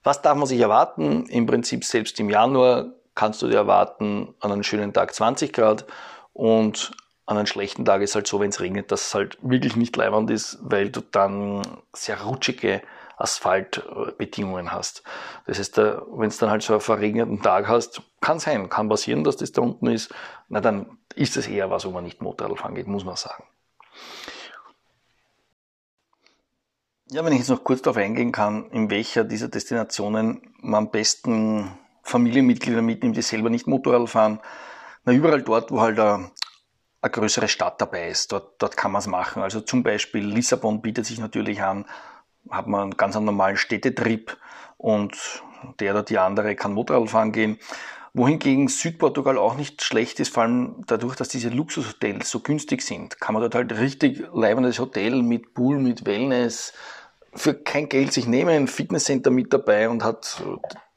Was 0.03 0.23
darf 0.23 0.37
man 0.37 0.47
sich 0.47 0.61
erwarten? 0.61 1.27
Im 1.27 1.47
Prinzip 1.47 1.85
selbst 1.85 2.18
im 2.20 2.31
Januar 2.31 2.87
kannst 3.14 3.42
du 3.42 3.49
dir 3.49 3.57
erwarten 3.57 4.35
an 4.40 4.51
einem 4.51 4.62
schönen 4.62 4.92
Tag 4.92 5.14
20 5.14 5.53
Grad 5.53 5.87
und 6.35 6.94
an 7.27 7.38
einem 7.38 7.47
schlechten 7.47 7.87
Tag 7.87 8.03
ist 8.03 8.14
halt 8.14 8.27
so, 8.27 8.38
wenn 8.40 8.51
es 8.51 8.61
regnet, 8.61 8.92
dass 8.92 9.07
es 9.07 9.14
halt 9.14 9.38
wirklich 9.40 9.77
nicht 9.77 9.97
leibend 9.97 10.31
ist, 10.31 10.59
weil 10.61 10.90
du 10.90 11.01
dann 11.01 11.62
sehr 11.94 12.20
rutschige 12.20 12.83
Asphaltbedingungen 13.16 14.73
hast. 14.73 15.05
Das 15.47 15.59
heißt, 15.59 15.79
wenn 15.79 16.29
es 16.29 16.37
dann 16.37 16.51
halt 16.51 16.62
so 16.62 16.75
einen 16.75 16.81
verregneten 16.81 17.40
Tag 17.40 17.68
hast, 17.68 18.03
kann 18.20 18.40
sein, 18.40 18.68
kann 18.68 18.88
passieren, 18.88 19.25
dass 19.25 19.37
das 19.37 19.53
da 19.53 19.62
unten 19.62 19.87
ist, 19.87 20.12
na 20.49 20.61
dann 20.61 20.99
ist 21.14 21.37
es 21.37 21.47
eher 21.47 21.70
was, 21.70 21.87
wo 21.87 21.90
man 21.90 22.05
nicht 22.05 22.20
Motorrad 22.20 22.59
fahren 22.59 22.75
geht, 22.75 22.88
muss 22.88 23.05
man 23.05 23.16
sagen. 23.16 23.44
Ja, 27.11 27.25
wenn 27.25 27.33
ich 27.33 27.38
jetzt 27.38 27.51
noch 27.51 27.64
kurz 27.64 27.81
darauf 27.81 27.99
eingehen 27.99 28.33
kann, 28.33 28.70
in 28.70 28.90
welcher 28.90 29.25
dieser 29.25 29.49
Destinationen 29.49 30.55
man 30.61 30.87
am 30.87 30.90
besten 30.90 31.79
Familienmitglieder 32.03 32.83
mitnimmt, 32.83 33.16
die 33.16 33.23
selber 33.23 33.51
nicht 33.51 33.66
Motorrad 33.66 34.11
fahren. 34.11 34.40
Na, 35.05 35.12
überall 35.12 35.43
dort, 35.43 35.71
wo 35.71 35.81
halt 35.81 35.99
eine, 35.99 36.31
eine 37.03 37.11
größere 37.11 37.49
Stadt 37.49 37.81
dabei 37.81 38.09
ist, 38.09 38.33
dort, 38.33 38.55
dort 38.61 38.77
kann 38.77 38.93
man 38.93 39.01
es 39.01 39.07
machen. 39.07 39.43
Also 39.43 39.61
zum 39.61 39.83
Beispiel 39.83 40.25
Lissabon 40.25 40.81
bietet 40.81 41.07
sich 41.07 41.19
natürlich 41.19 41.62
an, 41.62 41.85
hat 42.51 42.67
man 42.67 42.83
einen 42.83 42.97
ganz 42.97 43.14
normalen 43.14 43.57
Städtetrip 43.57 44.37
und 44.79 45.43
der 45.81 45.93
oder 45.93 46.03
die 46.03 46.19
andere 46.19 46.57
kann 46.57 46.73
Motorrad 46.73 47.11
fahren 47.11 47.33
gehen. 47.33 47.59
Wohingegen 48.14 48.69
Südportugal 48.69 49.38
auch 49.38 49.57
nicht 49.57 49.83
schlecht 49.83 50.21
ist, 50.21 50.33
vor 50.33 50.45
allem 50.45 50.85
dadurch, 50.87 51.17
dass 51.17 51.29
diese 51.29 51.49
Luxushotels 51.49 52.31
so 52.31 52.40
günstig 52.40 52.81
sind, 52.83 53.21
kann 53.21 53.35
man 53.35 53.43
dort 53.43 53.57
halt 53.57 53.77
richtig 53.77 54.23
leibendes 54.33 54.79
Hotel 54.79 55.21
mit 55.23 55.53
Pool, 55.53 55.81
mit 55.81 56.07
Wellness, 56.07 56.73
für 57.37 57.55
kein 57.55 57.88
Geld 57.88 58.12
sich 58.12 58.27
nehmen, 58.27 58.51
ein 58.51 58.68
Fitnesscenter 58.68 59.31
mit 59.31 59.53
dabei 59.53 59.88
und 59.88 60.05
hat 60.05 60.42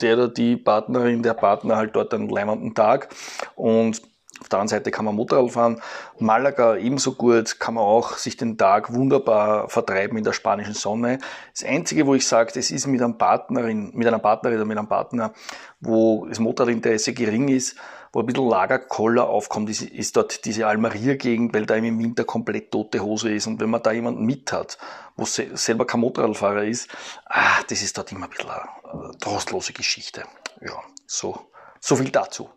der 0.02 0.16
oder 0.16 0.28
die 0.28 0.58
Partnerin, 0.58 1.24
der 1.24 1.34
Partner 1.34 1.78
halt 1.78 1.96
dort 1.96 2.14
einen 2.14 2.30
leimenden 2.30 2.76
Tag 2.76 3.10
und 3.56 4.02
auf 4.40 4.50
der 4.50 4.60
anderen 4.60 4.80
Seite 4.80 4.92
kann 4.92 5.06
man 5.06 5.16
Motorrad 5.16 5.52
fahren. 5.52 5.82
Malaga 6.20 6.76
ebenso 6.76 7.14
gut, 7.14 7.60
kann 7.60 7.74
man 7.74 7.84
auch 7.84 8.18
sich 8.18 8.38
den 8.38 8.58
Tag 8.58 8.94
wunderbar 8.94 9.68
vertreiben 9.68 10.18
in 10.18 10.24
der 10.24 10.34
spanischen 10.34 10.76
Sonne. 10.76 11.18
Das 11.54 11.68
Einzige, 11.68 12.06
wo 12.06 12.14
ich 12.14 12.28
sage, 12.28 12.52
das 12.54 12.70
ist 12.70 12.86
mit 12.86 13.02
einem 13.02 13.18
Partnerin, 13.18 13.92
mit 13.96 14.08
einer 14.08 14.20
Partnerin 14.20 14.58
oder 14.58 14.66
mit 14.66 14.78
einem 14.78 14.88
Partner, 14.88 15.34
wo 15.80 16.28
das 16.28 16.40
Motorradinteresse 16.40 17.14
gering 17.14 17.48
ist, 17.48 17.78
wo 18.12 18.20
ein 18.20 18.26
bisschen 18.26 18.48
Lagerkoller 18.48 19.28
aufkommt, 19.28 19.70
ist, 19.70 19.82
ist 19.82 20.16
dort 20.16 20.46
diese 20.46 20.68
Almeria-Gegend, 20.68 21.54
weil 21.54 21.66
da 21.66 21.76
im 21.76 22.00
Winter 22.00 22.24
komplett 22.24 22.72
tote 22.72 23.02
Hose 23.02 23.32
ist. 23.32 23.48
Und 23.48 23.60
wenn 23.60 23.70
man 23.70 23.84
da 23.84 23.92
jemanden 23.92 24.26
mit 24.26 24.52
hat, 24.52 24.78
wo 25.16 25.26
se 25.26 25.56
selber 25.56 25.86
kein 25.86 26.02
Motorradfahrer 26.02 26.64
ist, 26.64 26.90
ah, 27.26 27.62
das 27.68 27.82
ist 27.82 27.98
dort 27.98 28.12
immer 28.12 28.26
ein 28.26 28.30
bisschen 28.30 28.50
eine 28.50 29.18
trostlose 29.20 29.74
Geschichte. 29.74 30.24
Ja, 30.62 30.82
so, 31.06 31.40
so 31.80 31.96
viel 31.96 32.10
dazu. 32.10 32.50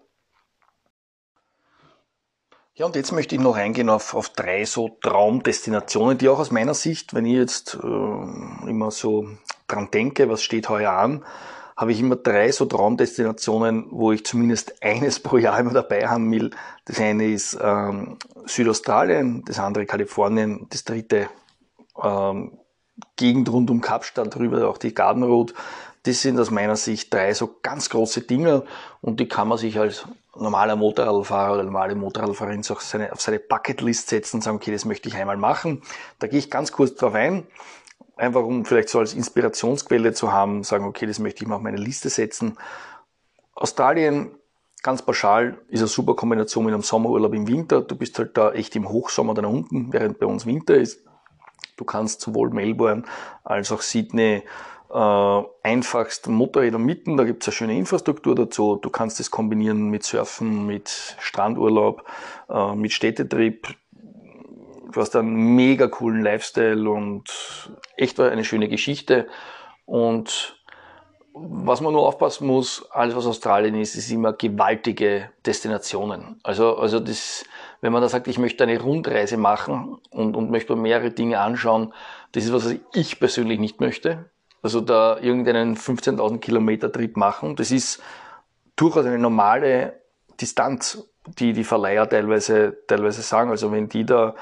Ja, 2.81 2.87
und 2.87 2.97
jetzt 2.97 3.13
möchte 3.13 3.35
ich 3.35 3.41
noch 3.43 3.57
eingehen 3.57 3.91
auf, 3.91 4.15
auf 4.15 4.31
drei 4.31 4.65
so 4.65 4.89
Traumdestinationen, 5.03 6.17
die 6.17 6.31
auch 6.31 6.39
aus 6.39 6.51
meiner 6.51 6.73
Sicht, 6.73 7.13
wenn 7.13 7.27
ich 7.27 7.35
jetzt 7.35 7.75
äh, 7.75 7.87
immer 7.87 8.91
so 8.91 9.29
dran 9.67 9.91
denke, 9.91 10.31
was 10.31 10.43
steht 10.43 10.71
heuer 10.71 10.93
an, 10.93 11.23
habe 11.81 11.93
ich 11.93 12.01
immer 12.01 12.17
drei 12.17 12.53
so 12.53 12.67
Traumdestinationen, 12.67 13.87
wo 13.91 14.13
ich 14.13 14.27
zumindest 14.27 14.75
eines 14.83 15.19
pro 15.19 15.39
Jahr 15.39 15.59
immer 15.59 15.73
dabei 15.73 16.07
haben 16.07 16.31
will. 16.31 16.51
Das 16.85 17.01
eine 17.01 17.29
ist 17.29 17.59
ähm, 17.61 18.19
Südaustralien, 18.45 19.43
das 19.47 19.59
andere 19.59 19.87
Kalifornien, 19.87 20.67
das 20.69 20.85
dritte 20.85 21.31
ähm, 22.03 22.59
Gegend 23.17 23.51
rund 23.51 23.71
um 23.71 23.81
Kapstadt, 23.81 24.35
darüber 24.35 24.69
auch 24.69 24.77
die 24.77 24.93
Garden 24.93 25.23
Road. 25.23 25.55
Das 26.03 26.21
sind 26.21 26.39
aus 26.39 26.51
meiner 26.51 26.77
Sicht 26.77 27.15
drei 27.15 27.33
so 27.33 27.57
ganz 27.63 27.89
große 27.89 28.23
Dinge 28.23 28.65
und 29.01 29.19
die 29.19 29.29
kann 29.29 29.49
man 29.49 29.57
sich 29.57 29.79
als 29.79 30.05
normaler 30.37 30.77
Motorradfahrer 30.77 31.55
oder 31.55 31.63
normale 31.63 31.95
Motorradfahrerin 31.95 32.63
auf 32.69 32.83
seine, 32.83 33.11
auf 33.13 33.23
seine 33.23 33.39
Bucketlist 33.39 34.09
setzen 34.09 34.37
und 34.37 34.43
sagen, 34.43 34.59
okay, 34.59 34.73
das 34.73 34.85
möchte 34.85 35.09
ich 35.09 35.17
einmal 35.17 35.39
machen. 35.39 35.81
Da 36.19 36.27
gehe 36.27 36.39
ich 36.39 36.51
ganz 36.51 36.73
kurz 36.73 36.95
drauf 36.95 37.15
ein 37.15 37.47
einfach 38.21 38.45
um 38.45 38.65
vielleicht 38.65 38.89
so 38.89 38.99
als 38.99 39.15
Inspirationsquelle 39.15 40.13
zu 40.13 40.33
haben, 40.33 40.63
sagen, 40.63 40.85
okay, 40.85 41.07
das 41.07 41.19
möchte 41.19 41.43
ich 41.43 41.49
mal 41.49 41.57
auf 41.57 41.63
meine 41.63 41.79
Liste 41.79 42.11
setzen. 42.11 42.59
Australien, 43.55 44.33
ganz 44.83 45.03
pauschal, 45.03 45.59
ist 45.69 45.81
eine 45.81 45.89
super 45.89 46.15
Kombination 46.15 46.65
mit 46.65 46.75
einem 46.75 46.83
Sommerurlaub 46.83 47.35
im 47.35 47.49
Winter. 47.49 47.81
Du 47.81 47.97
bist 47.97 48.19
halt 48.19 48.37
da 48.37 48.53
echt 48.53 48.77
im 48.77 48.89
Hochsommer 48.89 49.35
da 49.35 49.47
unten, 49.47 49.93
während 49.93 50.19
bei 50.19 50.27
uns 50.27 50.47
Winter 50.47 50.75
ist. 50.75 51.05
Du 51.77 51.85
kannst 51.85 52.21
sowohl 52.21 52.51
Melbourne 52.51 53.05
als 53.43 53.73
auch 53.73 53.81
Sydney 53.81 54.43
äh, 54.93 55.43
einfachst 55.63 56.27
Motorräder 56.27 56.79
mitten, 56.79 57.17
da 57.17 57.25
gibt 57.25 57.43
es 57.43 57.49
eine 57.49 57.55
schöne 57.55 57.79
Infrastruktur 57.79 58.35
dazu. 58.35 58.77
Du 58.77 58.91
kannst 58.91 59.21
es 59.21 59.31
kombinieren 59.31 59.89
mit 59.89 60.03
Surfen, 60.03 60.67
mit 60.67 61.17
Strandurlaub, 61.21 62.05
äh, 62.49 62.75
mit 62.75 62.93
Städtetrip. 62.93 63.69
Du 64.93 65.01
hast 65.01 65.15
einen 65.17 65.55
mega 65.55 65.89
coolen 65.89 66.23
Lifestyle 66.23 66.89
und 66.89 67.25
echt 67.97 68.19
eine 68.19 68.45
schöne 68.45 68.69
Geschichte. 68.69 69.27
Und 69.85 70.57
was 71.33 71.81
man 71.81 71.93
nur 71.93 72.07
aufpassen 72.07 72.47
muss, 72.47 72.85
alles 72.91 73.15
was 73.15 73.27
Australien 73.27 73.75
ist, 73.77 73.95
ist 73.95 74.11
immer 74.11 74.33
gewaltige 74.33 75.31
Destinationen. 75.47 76.41
Also, 76.43 76.77
also 76.77 76.99
das, 76.99 77.45
wenn 77.81 77.93
man 77.93 78.03
da 78.03 78.09
sagt, 78.09 78.27
ich 78.29 78.39
möchte 78.39 78.65
eine 78.65 78.81
Rundreise 78.81 79.37
machen 79.37 79.99
und, 80.11 80.37
und 80.37 80.51
möchte 80.51 80.75
mehrere 80.75 81.11
Dinge 81.11 81.41
anschauen, 81.41 81.95
das 82.33 82.45
ist 82.45 82.53
was 82.53 82.75
ich 82.95 83.21
persönlich 83.21 83.61
nicht 83.61 83.81
möchte. 83.81 84.31
Also 84.63 84.81
da 84.81 85.19
irgendeinen 85.19 85.77
15.000 85.77 86.39
Kilometer 86.39 86.93
Trip 86.93 87.17
machen, 87.17 87.57
das 87.57 87.71
ist 87.71 88.03
durchaus 88.77 89.07
eine 89.07 89.19
normale 89.19 90.01
Distanz, 90.41 91.07
die 91.39 91.53
die 91.53 91.65
Verleiher 91.65 92.09
teilweise, 92.09 92.77
teilweise 92.87 93.23
sagen. 93.23 93.51
Also 93.51 93.73
wenn 93.73 93.89
die 93.89 94.05
da 94.05 94.35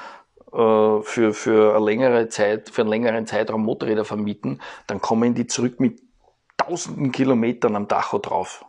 äh, 0.52 1.02
für, 1.02 1.34
für 1.34 1.76
eine 1.76 1.84
längere 1.84 2.28
Zeit, 2.28 2.70
für 2.70 2.82
einen 2.82 2.90
längeren 2.90 3.26
Zeitraum 3.26 3.64
Motorräder 3.64 4.04
vermieten, 4.04 4.60
dann 4.86 5.00
kommen 5.00 5.34
die 5.34 5.46
zurück 5.46 5.80
mit 5.80 6.00
tausenden 6.56 7.12
Kilometern 7.12 7.76
am 7.76 7.88
Dacho 7.88 8.18
drauf. 8.18 8.64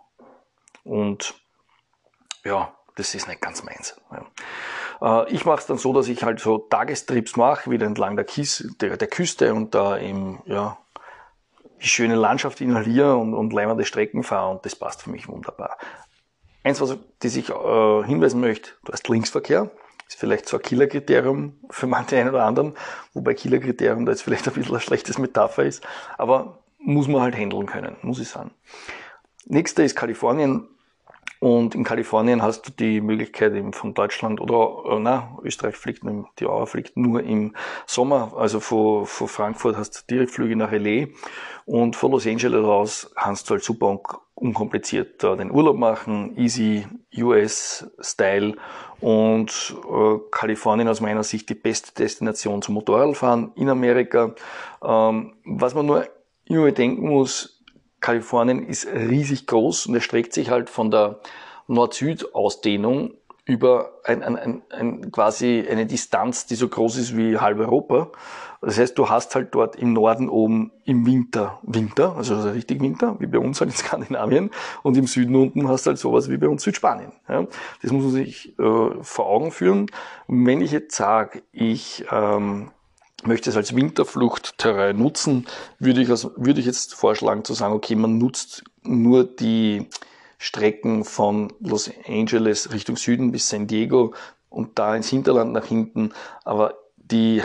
Und 0.83 1.35
ja, 2.43 2.73
das 2.95 3.15
ist 3.15 3.27
nicht 3.27 3.41
ganz 3.41 3.63
meins. 3.63 3.99
Ja. 4.11 5.23
Äh, 5.23 5.31
ich 5.31 5.45
mache 5.45 5.59
es 5.59 5.65
dann 5.65 5.77
so, 5.77 5.93
dass 5.93 6.07
ich 6.07 6.23
halt 6.23 6.39
so 6.39 6.57
Tagestrips 6.57 7.35
mache, 7.35 7.69
wieder 7.69 7.85
entlang 7.85 8.15
der, 8.15 8.25
Kies, 8.25 8.75
der, 8.81 8.97
der 8.97 9.07
Küste 9.07 9.53
und 9.53 9.75
da 9.75 9.97
im, 9.97 10.39
ja, 10.45 10.77
die 11.81 11.87
schöne 11.87 12.15
Landschaft 12.15 12.61
inhaliere 12.61 13.15
und, 13.15 13.33
und 13.33 13.53
leimende 13.53 13.85
Strecken 13.85 14.23
fahre 14.23 14.51
und 14.51 14.65
das 14.65 14.75
passt 14.75 15.03
für 15.03 15.09
mich 15.09 15.27
wunderbar. 15.27 15.77
Eins, 16.63 16.81
was 16.81 16.97
das 17.19 17.35
ich 17.35 17.49
äh, 17.49 18.03
hinweisen 18.03 18.41
möchte, 18.41 18.71
du 18.83 18.91
hast 18.91 19.07
Linksverkehr, 19.07 19.71
ist 20.09 20.19
vielleicht 20.19 20.53
ein 20.53 20.61
Killerkriterium 20.61 21.53
für 21.69 21.87
manche 21.87 22.17
einen 22.17 22.29
oder 22.29 22.43
anderen, 22.43 22.73
wobei 23.13 23.35
Killerkriterium 23.35 24.05
da 24.05 24.11
jetzt 24.11 24.23
vielleicht 24.23 24.47
ein 24.47 24.53
bisschen 24.53 24.75
ein 24.75 24.81
schlechtes 24.81 25.17
Metapher 25.19 25.63
ist, 25.63 25.85
aber 26.17 26.59
muss 26.79 27.07
man 27.07 27.21
halt 27.21 27.37
handeln 27.37 27.67
können, 27.67 27.95
muss 28.01 28.19
ich 28.19 28.27
sagen. 28.27 28.51
Nächster 29.45 29.83
ist 29.83 29.95
Kalifornien. 29.95 30.67
Und 31.39 31.73
in 31.73 31.85
Kalifornien 31.85 32.41
hast 32.41 32.67
du 32.67 32.71
die 32.71 32.99
Möglichkeit 32.99 33.53
eben 33.53 33.71
von 33.71 33.93
Deutschland 33.93 34.41
oder 34.41 34.83
äh, 34.91 34.99
na, 34.99 35.37
Österreich 35.41 35.75
fliegt, 35.75 36.03
die 36.39 36.45
Auer 36.45 36.67
fliegt 36.67 36.97
nur 36.97 37.23
im 37.23 37.55
Sommer. 37.85 38.33
Also 38.35 38.59
von, 38.59 39.05
von 39.05 39.27
Frankfurt 39.29 39.77
hast 39.77 39.91
du 39.91 40.15
Direktflüge 40.15 40.57
nach 40.57 40.71
LA 40.73 41.07
und 41.65 41.95
von 41.95 42.11
Los 42.11 42.27
Angeles 42.27 42.65
raus 42.65 43.11
kannst 43.15 43.49
du 43.49 43.53
halt 43.53 43.63
super 43.63 44.01
unkompliziert 44.35 45.23
da 45.23 45.35
den 45.35 45.51
Urlaub 45.51 45.77
machen, 45.77 46.37
easy 46.37 46.85
US-Style 47.17 48.55
und 48.99 49.75
äh, 49.89 50.17
Kalifornien 50.31 50.87
aus 50.87 51.01
meiner 51.01 51.23
Sicht 51.23 51.49
die 51.49 51.55
beste 51.55 51.93
Destination 51.93 52.61
zum 52.61 52.75
Motorradfahren 52.75 53.51
in 53.55 53.69
Amerika. 53.69 54.33
Ähm, 54.83 55.33
was 55.45 55.73
man 55.73 55.85
nur 55.85 56.07
immer 56.45 56.63
bedenken 56.63 57.07
muss, 57.07 57.58
Kalifornien 57.99 58.65
ist 58.65 58.87
riesig 58.87 59.47
groß 59.47 59.87
und 59.87 59.95
erstreckt 59.95 60.33
sich 60.33 60.49
halt 60.49 60.69
von 60.69 60.91
der 60.91 61.19
Nord-Süd-Ausdehnung 61.67 63.13
über 63.45 63.93
ein, 64.03 64.21
ein, 64.21 64.37
ein, 64.37 64.61
ein, 64.69 65.11
quasi 65.11 65.65
eine 65.67 65.87
Distanz, 65.87 66.45
die 66.45 66.55
so 66.55 66.67
groß 66.67 66.97
ist 66.97 67.17
wie 67.17 67.37
halb 67.37 67.57
Europa. 67.59 68.11
Das 68.61 68.77
heißt, 68.77 68.97
du 68.97 69.09
hast 69.09 69.33
halt 69.35 69.55
dort 69.55 69.75
im 69.75 69.93
Norden 69.93 70.29
oben 70.29 70.71
im 70.85 71.05
Winter 71.05 71.59
Winter, 71.63 72.15
also 72.15 72.35
richtig 72.49 72.81
Winter, 72.81 73.15
wie 73.19 73.25
bei 73.25 73.39
uns 73.39 73.59
halt 73.59 73.71
in 73.71 73.75
Skandinavien, 73.75 74.51
und 74.83 74.97
im 74.97 75.07
Süden 75.07 75.35
unten 75.35 75.67
hast 75.67 75.85
du 75.85 75.89
halt 75.89 75.97
sowas 75.97 76.29
wie 76.29 76.37
bei 76.37 76.47
uns 76.47 76.63
Südspanien. 76.63 77.11
Ja. 77.27 77.47
Das 77.81 77.91
muss 77.91 78.03
man 78.03 78.11
sich 78.11 78.57
äh, 78.59 78.89
vor 79.01 79.25
Augen 79.27 79.51
führen. 79.51 79.87
Wenn 80.27 80.61
ich 80.61 80.71
jetzt 80.71 80.95
sage, 80.95 81.41
ich 81.51 82.05
ähm, 82.11 82.69
möchte 83.23 83.49
es 83.49 83.57
als 83.57 83.75
Winterfluchtterrain 83.75 84.97
nutzen, 84.97 85.47
würde 85.77 86.01
ich, 86.01 86.09
würde 86.09 86.59
ich 86.59 86.65
jetzt 86.65 86.93
vorschlagen 86.93 87.43
zu 87.43 87.53
sagen, 87.53 87.73
okay, 87.73 87.95
man 87.95 88.17
nutzt 88.17 88.63
nur 88.83 89.23
die 89.23 89.87
Strecken 90.37 91.03
von 91.03 91.51
Los 91.59 91.91
Angeles 92.07 92.71
Richtung 92.71 92.95
Süden 92.95 93.31
bis 93.31 93.49
San 93.49 93.67
Diego 93.67 94.13
und 94.49 94.79
da 94.79 94.95
ins 94.95 95.09
Hinterland 95.09 95.51
nach 95.51 95.65
hinten, 95.65 96.13
aber 96.45 96.75
die, 96.97 97.41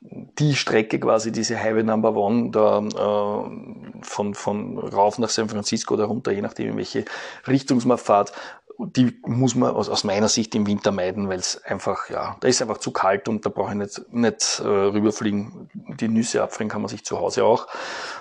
die 0.00 0.54
Strecke 0.54 1.00
quasi, 1.00 1.32
diese 1.32 1.58
Highway 1.58 1.82
Number 1.82 2.14
One, 2.14 2.50
da, 2.50 2.78
äh, 2.80 4.02
von, 4.02 4.34
von 4.34 4.78
rauf 4.78 5.18
nach 5.18 5.30
San 5.30 5.48
Francisco 5.48 5.94
oder 5.94 6.04
runter, 6.04 6.30
je 6.30 6.42
nachdem, 6.42 6.68
in 6.70 6.76
welche 6.76 7.04
Richtung 7.46 7.80
man 7.86 7.98
fahrt, 7.98 8.32
die 8.78 9.20
muss 9.26 9.56
man 9.56 9.74
aus, 9.74 9.88
aus 9.88 10.04
meiner 10.04 10.28
Sicht 10.28 10.54
im 10.54 10.66
Winter 10.66 10.92
meiden, 10.92 11.28
weil 11.28 11.40
es 11.40 11.62
einfach, 11.64 12.10
ja, 12.10 12.36
da 12.40 12.46
ist 12.46 12.62
einfach 12.62 12.78
zu 12.78 12.92
kalt 12.92 13.28
und 13.28 13.44
da 13.44 13.50
brauche 13.50 13.70
ich 13.70 13.76
nicht, 13.76 14.12
nicht 14.12 14.60
äh, 14.60 14.68
rüberfliegen. 14.68 15.68
Die 16.00 16.08
Nüsse 16.08 16.42
abfrieren 16.42 16.70
kann 16.70 16.82
man 16.82 16.88
sich 16.88 17.04
zu 17.04 17.18
Hause 17.18 17.44
auch. 17.44 17.66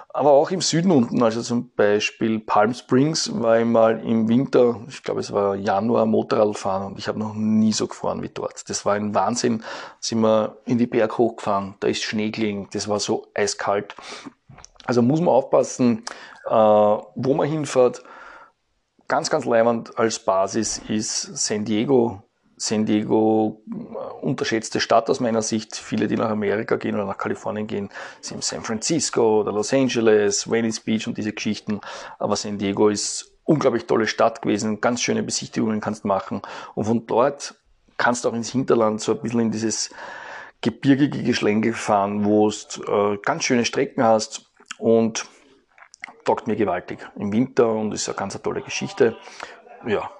Aber 0.09 0.31
auch 0.31 0.49
im 0.49 0.61
Süden 0.61 0.89
unten, 0.89 1.21
also 1.21 1.43
zum 1.43 1.69
Beispiel 1.75 2.39
Palm 2.39 2.73
Springs, 2.73 3.29
war 3.39 3.59
ich 3.59 3.65
mal 3.65 3.99
im 4.03 4.27
Winter, 4.29 4.81
ich 4.87 5.03
glaube 5.03 5.19
es 5.19 5.31
war 5.31 5.55
Januar, 5.55 6.07
Motorrad 6.07 6.57
fahren 6.57 6.87
und 6.87 6.97
ich 6.97 7.07
habe 7.07 7.19
noch 7.19 7.35
nie 7.35 7.71
so 7.71 7.85
gefahren 7.85 8.23
wie 8.23 8.29
dort. 8.29 8.67
Das 8.67 8.83
war 8.83 8.95
ein 8.95 9.13
Wahnsinn. 9.13 9.63
Sind 9.99 10.21
wir 10.21 10.57
in 10.65 10.79
die 10.79 10.87
Berg 10.87 11.19
hochgefahren, 11.19 11.75
da 11.81 11.87
ist 11.87 12.01
Schnee 12.01 12.31
gelegen, 12.31 12.67
das 12.73 12.87
war 12.87 12.99
so 12.99 13.27
eiskalt. 13.35 13.95
Also 14.85 15.03
muss 15.03 15.19
man 15.19 15.29
aufpassen, 15.29 16.03
äh, 16.47 16.51
wo 16.51 17.33
man 17.35 17.47
hinfährt 17.47 18.01
ganz, 19.07 19.29
ganz 19.29 19.45
leibend 19.45 19.97
als 19.97 20.19
Basis 20.19 20.81
ist 20.87 21.37
San 21.37 21.65
Diego. 21.65 22.23
San 22.59 22.85
Diego, 22.85 23.61
äh, 23.69 24.25
unterschätzte 24.25 24.79
Stadt 24.79 25.09
aus 25.09 25.19
meiner 25.19 25.43
Sicht. 25.43 25.75
Viele, 25.75 26.07
die 26.07 26.15
nach 26.15 26.29
Amerika 26.29 26.75
gehen 26.75 26.95
oder 26.95 27.05
nach 27.05 27.17
Kalifornien 27.17 27.67
gehen, 27.67 27.89
sind 28.19 28.43
San 28.43 28.63
Francisco 28.63 29.41
oder 29.41 29.51
Los 29.51 29.73
Angeles, 29.73 30.49
Venice 30.49 30.79
Beach 30.79 31.07
und 31.07 31.17
diese 31.17 31.33
Geschichten. 31.33 31.81
Aber 32.17 32.35
San 32.35 32.57
Diego 32.57 32.89
ist 32.89 33.31
unglaublich 33.43 33.85
tolle 33.85 34.07
Stadt 34.07 34.41
gewesen. 34.41 34.81
Ganz 34.81 35.01
schöne 35.01 35.21
Besichtigungen 35.21 35.81
kannst 35.81 36.03
machen. 36.03 36.41
Und 36.73 36.85
von 36.85 37.05
dort 37.05 37.55
kannst 37.97 38.25
du 38.25 38.29
auch 38.29 38.33
ins 38.33 38.51
Hinterland 38.51 39.01
so 39.01 39.13
ein 39.13 39.21
bisschen 39.21 39.39
in 39.39 39.51
dieses 39.51 39.91
gebirgige 40.61 41.21
Geschlänge 41.21 41.73
fahren, 41.73 42.25
wo 42.25 42.49
du 42.49 43.13
äh, 43.13 43.17
ganz 43.23 43.43
schöne 43.43 43.65
Strecken 43.65 44.03
hast 44.03 44.47
und 44.79 45.27
taugt 46.27 46.47
mir 46.47 46.55
gewaltig 46.55 46.99
im 47.15 47.31
Winter 47.31 47.69
und 47.69 47.93
ist 47.93 48.07
eine 48.07 48.17
ganz 48.17 48.39
tolle 48.41 48.61
Geschichte. 48.61 49.17
Ja. 49.85 50.11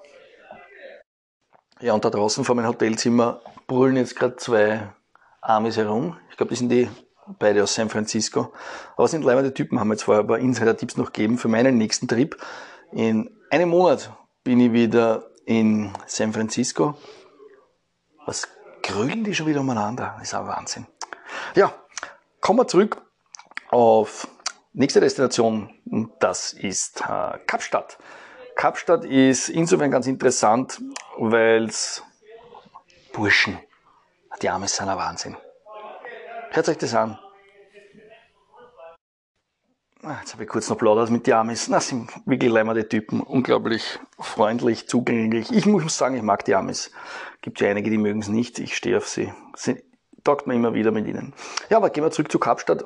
Ja, 1.80 1.93
und 1.93 2.04
da 2.04 2.10
draußen 2.10 2.43
vor 2.43 2.56
meinem 2.56 2.67
Hotelzimmer 2.67 3.41
brüllen 3.67 3.98
jetzt 3.98 4.15
gerade 4.15 4.38
zwei 4.38 4.89
Amis 5.41 5.78
herum. 5.78 6.17
Ich 6.32 6.38
glaube, 6.38 6.50
die 6.50 6.56
sind 6.56 6.70
die 6.70 6.89
beide 7.38 7.62
aus 7.62 7.76
San 7.76 7.89
Francisco. 7.89 8.54
Aber 8.96 9.08
sind 9.08 9.24
leibende 9.24 9.54
Typen, 9.54 9.80
haben 9.80 9.91
jetzt 9.91 10.04
vorher 10.04 10.24
ein 10.24 10.28
paar 10.28 10.39
Insider-Tipps 10.39 10.98
noch 10.98 11.12
gegeben 11.12 11.38
für 11.38 11.50
meinen 11.50 11.78
nächsten 11.78 12.08
Trip. 12.08 12.36
In 12.91 13.30
einem 13.52 13.70
Monat 13.70 14.12
bin 14.43 14.60
ich 14.60 14.72
wieder 14.72 15.30
in 15.46 15.93
San 16.08 16.34
Francisco. 16.34 16.96
Was 18.26 18.48
grülen 18.82 19.24
die 19.24 19.36
schon 19.36 19.46
wieder 19.46 19.60
umeinander? 19.60 20.15
Das 20.17 20.30
ist 20.30 20.34
ein 20.34 20.48
Wahnsinn. 20.48 20.88
Ja, 21.56 21.74
kommen 22.41 22.60
wir 22.60 22.67
zurück 22.67 23.02
auf 23.70 24.28
Nächste 24.80 25.00
Destination, 25.00 25.72
das 26.20 26.54
ist 26.54 27.02
äh, 27.02 27.40
Kapstadt. 27.48 27.98
Kapstadt 28.56 29.06
ist 29.06 29.50
insofern 29.50 29.90
ganz 29.90 30.06
interessant, 30.06 30.80
weil 31.18 31.66
es 31.66 32.04
Burschen, 33.12 33.58
die 34.40 34.50
Arme 34.50 34.68
sind 34.68 34.88
ein 34.88 34.96
Wahnsinn. 34.96 35.36
Hört 36.52 36.70
euch 36.70 36.78
das 36.78 36.94
an. 36.94 37.18
Ah, 40.04 40.18
jetzt 40.20 40.34
habe 40.34 40.44
ich 40.44 40.50
kurz 40.50 40.70
noch 40.70 40.78
plaudert 40.78 41.10
mit 41.10 41.26
den 41.26 41.34
Amis. 41.34 41.70
Das 41.70 41.88
sind 41.88 42.12
wirklich 42.28 42.52
leimende 42.52 42.88
Typen. 42.88 43.22
Unglaublich 43.22 44.00
freundlich, 44.20 44.88
zugänglich. 44.88 45.52
Ich 45.52 45.66
muss 45.66 45.98
sagen, 45.98 46.16
ich 46.16 46.22
mag 46.22 46.46
die 46.46 46.54
Amis. 46.54 46.92
Gibt 47.42 47.62
ja 47.62 47.72
einige, 47.72 47.90
die 47.90 47.98
mögen 47.98 48.20
es 48.20 48.28
nicht. 48.28 48.60
Ich 48.60 48.78
stehe 48.78 48.98
auf 48.98 49.08
sie. 49.08 49.34
sie 49.56 49.84
taugt 50.24 50.46
mir 50.46 50.54
immer 50.54 50.76
wieder 50.76 50.92
mit 50.92 51.08
ihnen. 51.08 51.34
Ja, 51.72 51.78
aber 51.78 51.90
gehen 51.90 52.04
wir 52.04 52.12
zurück 52.12 52.32
zu 52.32 52.38
Kapstadt. 52.38 52.86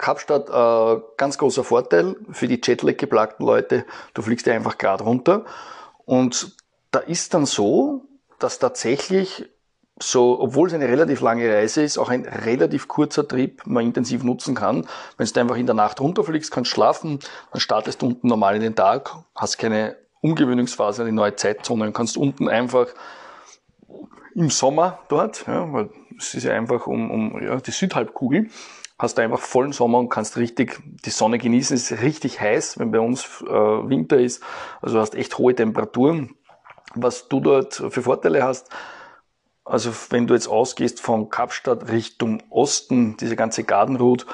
Kapstadt, 0.00 0.48
äh, 0.48 1.02
ganz 1.16 1.38
großer 1.38 1.62
Vorteil 1.62 2.16
für 2.30 2.48
die 2.48 2.60
Jetlag 2.62 2.96
geplagten 2.96 3.46
Leute, 3.46 3.84
du 4.14 4.22
fliegst 4.22 4.46
ja 4.46 4.54
einfach 4.54 4.78
gerade 4.78 5.04
runter. 5.04 5.44
Und 6.06 6.56
da 6.90 7.00
ist 7.00 7.34
dann 7.34 7.46
so, 7.46 8.06
dass 8.38 8.58
tatsächlich 8.58 9.48
so, 10.02 10.40
obwohl 10.40 10.68
es 10.68 10.74
eine 10.74 10.88
relativ 10.88 11.20
lange 11.20 11.52
Reise 11.52 11.82
ist, 11.82 11.98
auch 11.98 12.08
ein 12.08 12.24
relativ 12.24 12.88
kurzer 12.88 13.28
Trip 13.28 13.60
man 13.66 13.84
intensiv 13.84 14.24
nutzen 14.24 14.54
kann. 14.54 14.86
Wenn 15.18 15.26
du 15.26 15.40
einfach 15.40 15.56
in 15.56 15.66
der 15.66 15.74
Nacht 15.74 16.00
runterfliegst, 16.00 16.50
kannst 16.50 16.70
schlafen, 16.70 17.18
dann 17.52 17.60
startest 17.60 18.00
du 18.00 18.06
unten 18.06 18.26
normal 18.26 18.56
in 18.56 18.62
den 18.62 18.74
Tag, 18.74 19.14
hast 19.34 19.58
keine 19.58 19.96
Umgewöhnungsphase 20.22 21.02
an 21.02 21.08
die 21.08 21.14
neue 21.14 21.36
Zeitzone 21.36 21.84
und 21.84 21.92
kannst 21.92 22.16
unten 22.16 22.48
einfach 22.48 22.86
im 24.34 24.48
Sommer 24.48 25.00
dort, 25.08 25.44
ja, 25.46 25.70
weil 25.70 25.90
es 26.16 26.34
ist 26.34 26.44
ja 26.44 26.54
einfach 26.54 26.86
um, 26.86 27.10
um 27.10 27.42
ja, 27.42 27.56
die 27.56 27.70
Südhalbkugel, 27.70 28.48
hast 29.00 29.16
du 29.16 29.22
einfach 29.22 29.40
vollen 29.40 29.72
Sommer 29.72 29.98
und 29.98 30.10
kannst 30.10 30.36
richtig 30.36 30.78
die 31.04 31.10
Sonne 31.10 31.38
genießen. 31.38 31.74
Es 31.74 31.90
ist 31.90 32.02
richtig 32.02 32.40
heiß, 32.40 32.78
wenn 32.78 32.90
bei 32.90 33.00
uns 33.00 33.42
äh, 33.42 33.48
Winter 33.48 34.18
ist. 34.18 34.42
Also 34.82 34.96
du 34.96 35.00
hast 35.00 35.14
echt 35.14 35.38
hohe 35.38 35.54
Temperaturen. 35.54 36.36
Was 36.94 37.28
du 37.28 37.40
dort 37.40 37.74
für 37.74 38.02
Vorteile 38.02 38.42
hast, 38.42 38.68
also 39.64 39.90
wenn 40.10 40.26
du 40.26 40.34
jetzt 40.34 40.48
ausgehst 40.48 41.00
von 41.00 41.30
Kapstadt 41.30 41.90
Richtung 41.90 42.42
Osten, 42.50 43.16
diese 43.16 43.36
ganze 43.36 43.64
Gartenroute, 43.64 44.26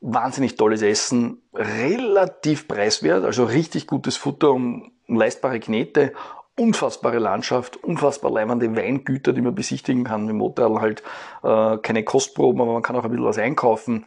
wahnsinnig 0.00 0.56
tolles 0.56 0.80
Essen, 0.82 1.42
relativ 1.52 2.68
preiswert, 2.68 3.24
also 3.24 3.44
richtig 3.44 3.86
gutes 3.86 4.16
Futter 4.16 4.52
und 4.52 4.92
leistbare 5.06 5.60
Knete 5.60 6.12
unfassbare 6.56 7.18
Landschaft, 7.18 7.76
unfassbar 7.82 8.30
leimende 8.30 8.74
Weingüter, 8.76 9.32
die 9.32 9.40
man 9.40 9.54
besichtigen 9.54 10.04
kann. 10.04 10.26
Mit 10.26 10.36
Motorrad 10.36 10.80
halt 10.80 11.02
äh, 11.42 11.78
keine 11.78 12.04
Kostproben, 12.04 12.60
aber 12.60 12.72
man 12.74 12.82
kann 12.82 12.96
auch 12.96 13.04
ein 13.04 13.10
bisschen 13.10 13.24
was 13.26 13.38
einkaufen. 13.38 14.04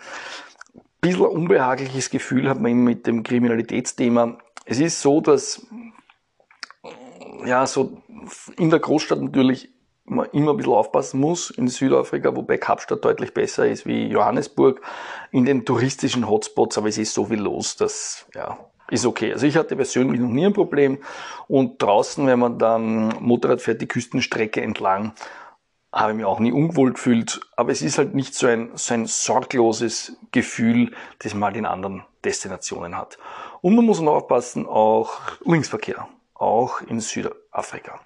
Ein 0.75 0.81
bisschen 1.01 1.25
unbehagliches 1.25 2.10
Gefühl 2.10 2.49
hat 2.49 2.60
man 2.60 2.71
immer 2.71 2.89
mit 2.89 3.05
dem 3.05 3.23
Kriminalitätsthema. 3.23 4.38
Es 4.65 4.79
ist 4.79 5.01
so, 5.01 5.21
dass 5.21 5.67
ja, 7.45 7.65
so 7.67 8.01
in 8.57 8.69
der 8.69 8.79
Großstadt 8.79 9.21
natürlich 9.21 9.69
man 10.05 10.27
immer 10.31 10.51
ein 10.51 10.57
bisschen 10.57 10.73
aufpassen 10.73 11.19
muss 11.19 11.49
in 11.49 11.67
Südafrika, 11.67 12.36
wobei 12.36 12.57
Kapstadt 12.57 13.03
deutlich 13.03 13.33
besser 13.33 13.67
ist 13.67 13.86
wie 13.86 14.07
Johannesburg. 14.07 14.81
In 15.31 15.43
den 15.45 15.65
touristischen 15.65 16.29
Hotspots, 16.29 16.77
aber 16.77 16.88
es 16.88 16.97
ist 16.97 17.13
so 17.13 17.25
viel 17.25 17.39
los, 17.39 17.75
dass 17.75 18.25
ja, 18.33 18.57
ist 18.89 19.06
okay. 19.06 19.34
Also 19.34 19.45
ich 19.45 19.58
hatte 19.58 19.76
persönlich 19.76 20.19
noch 20.19 20.30
nie 20.30 20.45
ein 20.45 20.54
Problem. 20.54 21.00
Und 21.47 21.82
draußen, 21.82 22.26
wenn 22.26 22.39
man 22.39 22.60
dann 22.60 23.15
Motorrad 23.19 23.62
fährt, 23.62 23.82
die 23.82 23.88
Küstenstrecke 23.88 24.62
entlang, 24.62 25.13
habe 25.91 26.12
ich 26.12 26.17
mich 26.17 26.26
auch 26.26 26.39
nie 26.39 26.52
ungewohnt 26.52 26.95
gefühlt. 26.95 27.41
Aber 27.56 27.71
es 27.71 27.82
ist 27.82 27.97
halt 27.97 28.13
nicht 28.13 28.36
so 28.36 28.47
ein, 28.47 28.71
so 28.76 28.93
ein 28.93 29.06
sorgloses 29.06 30.17
Gefühl, 30.32 30.93
das 31.19 31.34
man 31.34 31.47
halt 31.47 31.58
in 31.58 31.65
anderen 31.65 32.04
Destinationen 32.23 32.97
hat. 32.97 33.17
Und 33.62 33.76
man 33.76 33.86
muss 33.86 34.00
noch 34.00 34.15
aufpassen, 34.15 34.65
auch 34.65 35.12
Linksverkehr, 35.45 36.08
auch 36.34 36.82
in 36.82 37.00
Südafrika. 37.00 38.00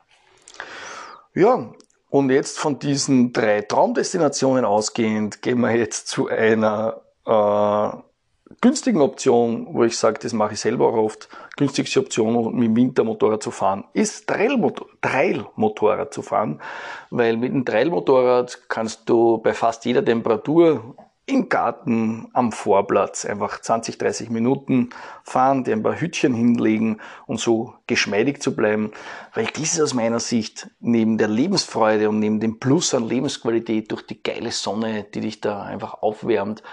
Ja, 1.34 1.72
und 2.10 2.30
jetzt 2.30 2.60
von 2.60 2.78
diesen 2.80 3.32
drei 3.34 3.62
Traumdestinationen 3.62 4.66
ausgehend 4.66 5.42
gehen 5.42 5.62
wir 5.62 5.76
jetzt 5.76 6.08
zu 6.08 6.28
einer 6.28 7.02
äh, 7.26 8.11
günstigen 8.60 9.02
Option, 9.02 9.68
wo 9.72 9.84
ich 9.84 9.98
sage, 9.98 10.20
das 10.22 10.34
mache 10.34 10.54
ich 10.54 10.60
selber 10.60 10.88
auch 10.88 10.98
oft, 10.98 11.30
günstigste 11.58 12.00
Option, 12.00 12.56
mit 12.56 12.70
dem 12.70 12.76
Wintermotorrad 12.76 13.42
zu 13.42 13.52
fahren, 13.52 13.86
ist 13.94 14.28
Trailmotorrad 14.28 16.14
zu 16.14 16.22
fahren, 16.22 16.62
weil 17.10 17.38
mit 17.38 17.54
dem 17.54 17.66
Trailmotorrad 17.66 18.68
kannst 18.68 19.10
du 19.10 19.38
bei 19.38 19.54
fast 19.54 19.86
jeder 19.86 20.04
Temperatur 20.04 20.96
im 21.28 21.50
Garten 21.50 22.28
am 22.34 22.52
Vorplatz 22.52 23.26
einfach 23.26 23.62
20, 23.62 23.98
30 23.98 24.30
Minuten 24.30 24.90
fahren, 25.24 25.64
dir 25.64 25.74
ein 25.74 25.84
paar 25.84 26.00
Hütchen 26.00 26.34
hinlegen 26.34 27.00
und 27.26 27.40
so 27.40 27.76
geschmeidig 27.88 28.42
zu 28.42 28.56
bleiben, 28.56 28.92
weil 29.34 29.46
dies 29.46 29.76
ist 29.76 29.82
aus 29.82 29.94
meiner 29.94 30.20
Sicht 30.20 30.70
neben 30.80 31.18
der 31.18 31.28
Lebensfreude 31.28 32.10
und 32.10 32.20
neben 32.20 32.40
dem 32.40 32.60
Plus 32.60 32.94
an 32.94 33.08
Lebensqualität 33.08 33.92
durch 33.92 34.06
die 34.06 34.22
geile 34.22 34.52
Sonne, 34.52 35.06
die 35.14 35.22
dich 35.22 35.42
da 35.42 35.64
einfach 35.64 36.02
aufwärmt, 36.02 36.64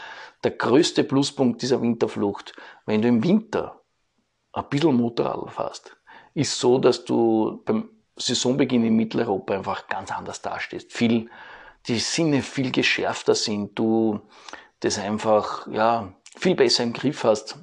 der 0.45 0.53
größte 0.53 1.05
Pluspunkt 1.05 1.63
dieser 1.63 1.83
Winterflucht, 1.83 2.55
wenn 2.87 3.03
du 3.03 3.09
im 3.09 3.23
Winter 3.25 3.83
ein 4.53 4.69
bisschen 4.69 4.97
Motorrad 4.97 5.53
fährst, 5.53 5.97
ist 6.35 6.59
so, 6.59 6.79
dass 6.79 7.05
du 7.05 7.63
beim 7.65 7.91
Saisonbeginn 8.17 8.85
in 8.85 8.97
Mitteleuropa 8.97 9.55
einfach 9.55 9.89
ganz 9.89 10.11
anders 10.11 10.43
dastehst. 10.43 10.93
Viel, 10.93 11.31
die 11.87 11.99
Sinne 11.99 12.43
viel 12.43 12.73
geschärfter 12.73 13.35
sind, 13.35 13.79
du 13.79 14.21
das 14.81 14.99
einfach, 14.99 15.67
ja, 15.69 16.13
viel 16.37 16.55
besser 16.55 16.85
im 16.85 16.93
Griff 16.93 17.25
hast. 17.25 17.59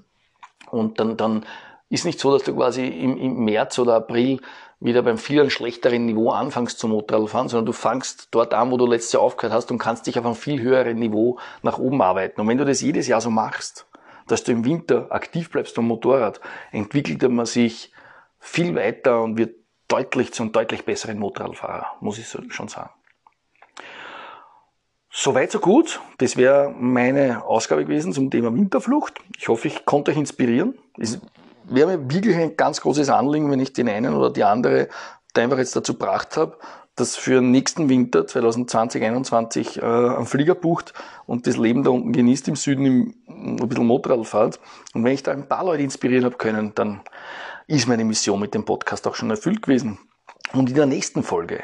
Und 0.71 0.99
dann, 0.99 1.17
dann 1.17 1.45
ist 1.89 2.05
nicht 2.05 2.19
so, 2.19 2.31
dass 2.31 2.43
du 2.43 2.55
quasi 2.55 2.87
im, 2.87 3.17
im 3.17 3.45
März 3.45 3.77
oder 3.79 3.95
April 3.95 4.39
wieder 4.79 5.01
beim 5.01 5.17
viel 5.17 5.49
schlechteren 5.49 6.05
Niveau 6.05 6.31
anfängst 6.31 6.79
zum 6.79 6.91
Motorradfahren, 6.91 7.47
sondern 7.47 7.65
du 7.65 7.71
fängst 7.71 8.29
dort 8.31 8.53
an, 8.53 8.71
wo 8.71 8.77
du 8.77 8.85
letztes 8.85 9.13
Jahr 9.13 9.23
aufgehört 9.23 9.53
hast 9.53 9.71
und 9.71 9.77
kannst 9.77 10.05
dich 10.07 10.19
auf 10.19 10.25
einem 10.25 10.35
viel 10.35 10.61
höheren 10.61 10.97
Niveau 10.97 11.39
nach 11.61 11.77
oben 11.77 12.01
arbeiten. 12.01 12.41
Und 12.41 12.47
wenn 12.47 12.57
du 12.57 12.65
das 12.65 12.81
jedes 12.81 13.07
Jahr 13.07 13.21
so 13.21 13.29
machst, 13.29 13.87
dass 14.27 14.43
du 14.43 14.51
im 14.51 14.65
Winter 14.65 15.07
aktiv 15.11 15.49
bleibst 15.49 15.77
am 15.77 15.87
Motorrad, 15.87 16.41
entwickelt 16.71 17.21
man 17.29 17.45
sich 17.45 17.91
viel 18.39 18.75
weiter 18.75 19.21
und 19.21 19.37
wird 19.37 19.55
deutlich 19.87 20.33
zu 20.33 20.43
einem 20.43 20.51
deutlich 20.51 20.83
besseren 20.85 21.19
Motorradfahrer, 21.19 21.97
muss 22.01 22.17
ich 22.17 22.27
schon 22.27 22.67
sagen. 22.67 22.89
Soweit 25.17 25.49
so 25.49 25.59
gut. 25.59 26.01
Das 26.17 26.35
wäre 26.35 26.75
meine 26.77 27.45
Ausgabe 27.45 27.85
gewesen 27.85 28.11
zum 28.11 28.29
Thema 28.29 28.53
Winterflucht. 28.53 29.13
Ich 29.37 29.47
hoffe, 29.47 29.69
ich 29.69 29.85
konnte 29.85 30.11
euch 30.11 30.17
inspirieren. 30.17 30.77
Es 30.97 31.21
wäre 31.67 31.97
mir 31.97 32.13
wirklich 32.13 32.35
ein 32.35 32.57
ganz 32.57 32.81
großes 32.81 33.09
Anliegen, 33.09 33.51
wenn 33.51 33.59
ich 33.59 33.73
den 33.73 33.89
einen 33.89 34.13
oder 34.13 34.31
die 34.31 34.43
andere 34.43 34.89
einfach 35.37 35.57
jetzt 35.57 35.75
dazu 35.75 35.93
gebracht 35.93 36.37
habe, 36.37 36.57
dass 36.95 37.17
für 37.17 37.41
nächsten 37.41 37.89
Winter 37.89 38.25
2020, 38.25 39.01
2021 39.01 39.77
äh, 39.77 39.81
einen 39.81 40.25
Flieger 40.25 40.55
bucht 40.55 40.93
und 41.25 41.45
das 41.45 41.57
Leben 41.57 41.83
da 41.83 41.89
unten 41.89 42.13
genießt 42.13 42.47
im 42.47 42.55
Süden, 42.55 42.85
im, 42.85 43.15
ein 43.27 43.67
bisschen 43.67 43.85
Motorrad 43.85 44.25
fährt. 44.25 44.59
Und 44.93 45.03
wenn 45.03 45.13
ich 45.13 45.23
da 45.23 45.31
ein 45.31 45.47
paar 45.47 45.65
Leute 45.65 45.83
inspirieren 45.83 46.23
habe 46.23 46.37
können, 46.37 46.73
dann 46.75 47.01
ist 47.67 47.87
meine 47.87 48.05
Mission 48.05 48.39
mit 48.39 48.53
dem 48.53 48.63
Podcast 48.63 49.07
auch 49.07 49.15
schon 49.15 49.29
erfüllt 49.29 49.61
gewesen. 49.61 49.99
Und 50.53 50.69
in 50.69 50.75
der 50.75 50.85
nächsten 50.85 51.23
Folge 51.23 51.63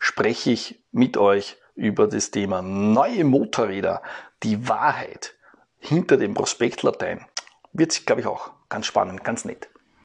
spreche 0.00 0.50
ich 0.50 0.84
mit 0.90 1.16
euch 1.16 1.56
über 1.76 2.08
das 2.08 2.30
Thema 2.30 2.62
neue 2.62 3.24
Motorräder, 3.24 4.02
die 4.42 4.68
Wahrheit 4.68 5.34
hinter 5.78 6.16
dem 6.16 6.34
Prospekt 6.34 6.82
Latein. 6.82 7.24
Wird 7.72 7.92
sich, 7.92 8.06
glaube 8.06 8.22
ich, 8.22 8.26
auch 8.26 8.50
ganz 8.74 8.86
spannend, 8.86 9.22
ganz 9.22 9.44
nett. 9.44 9.68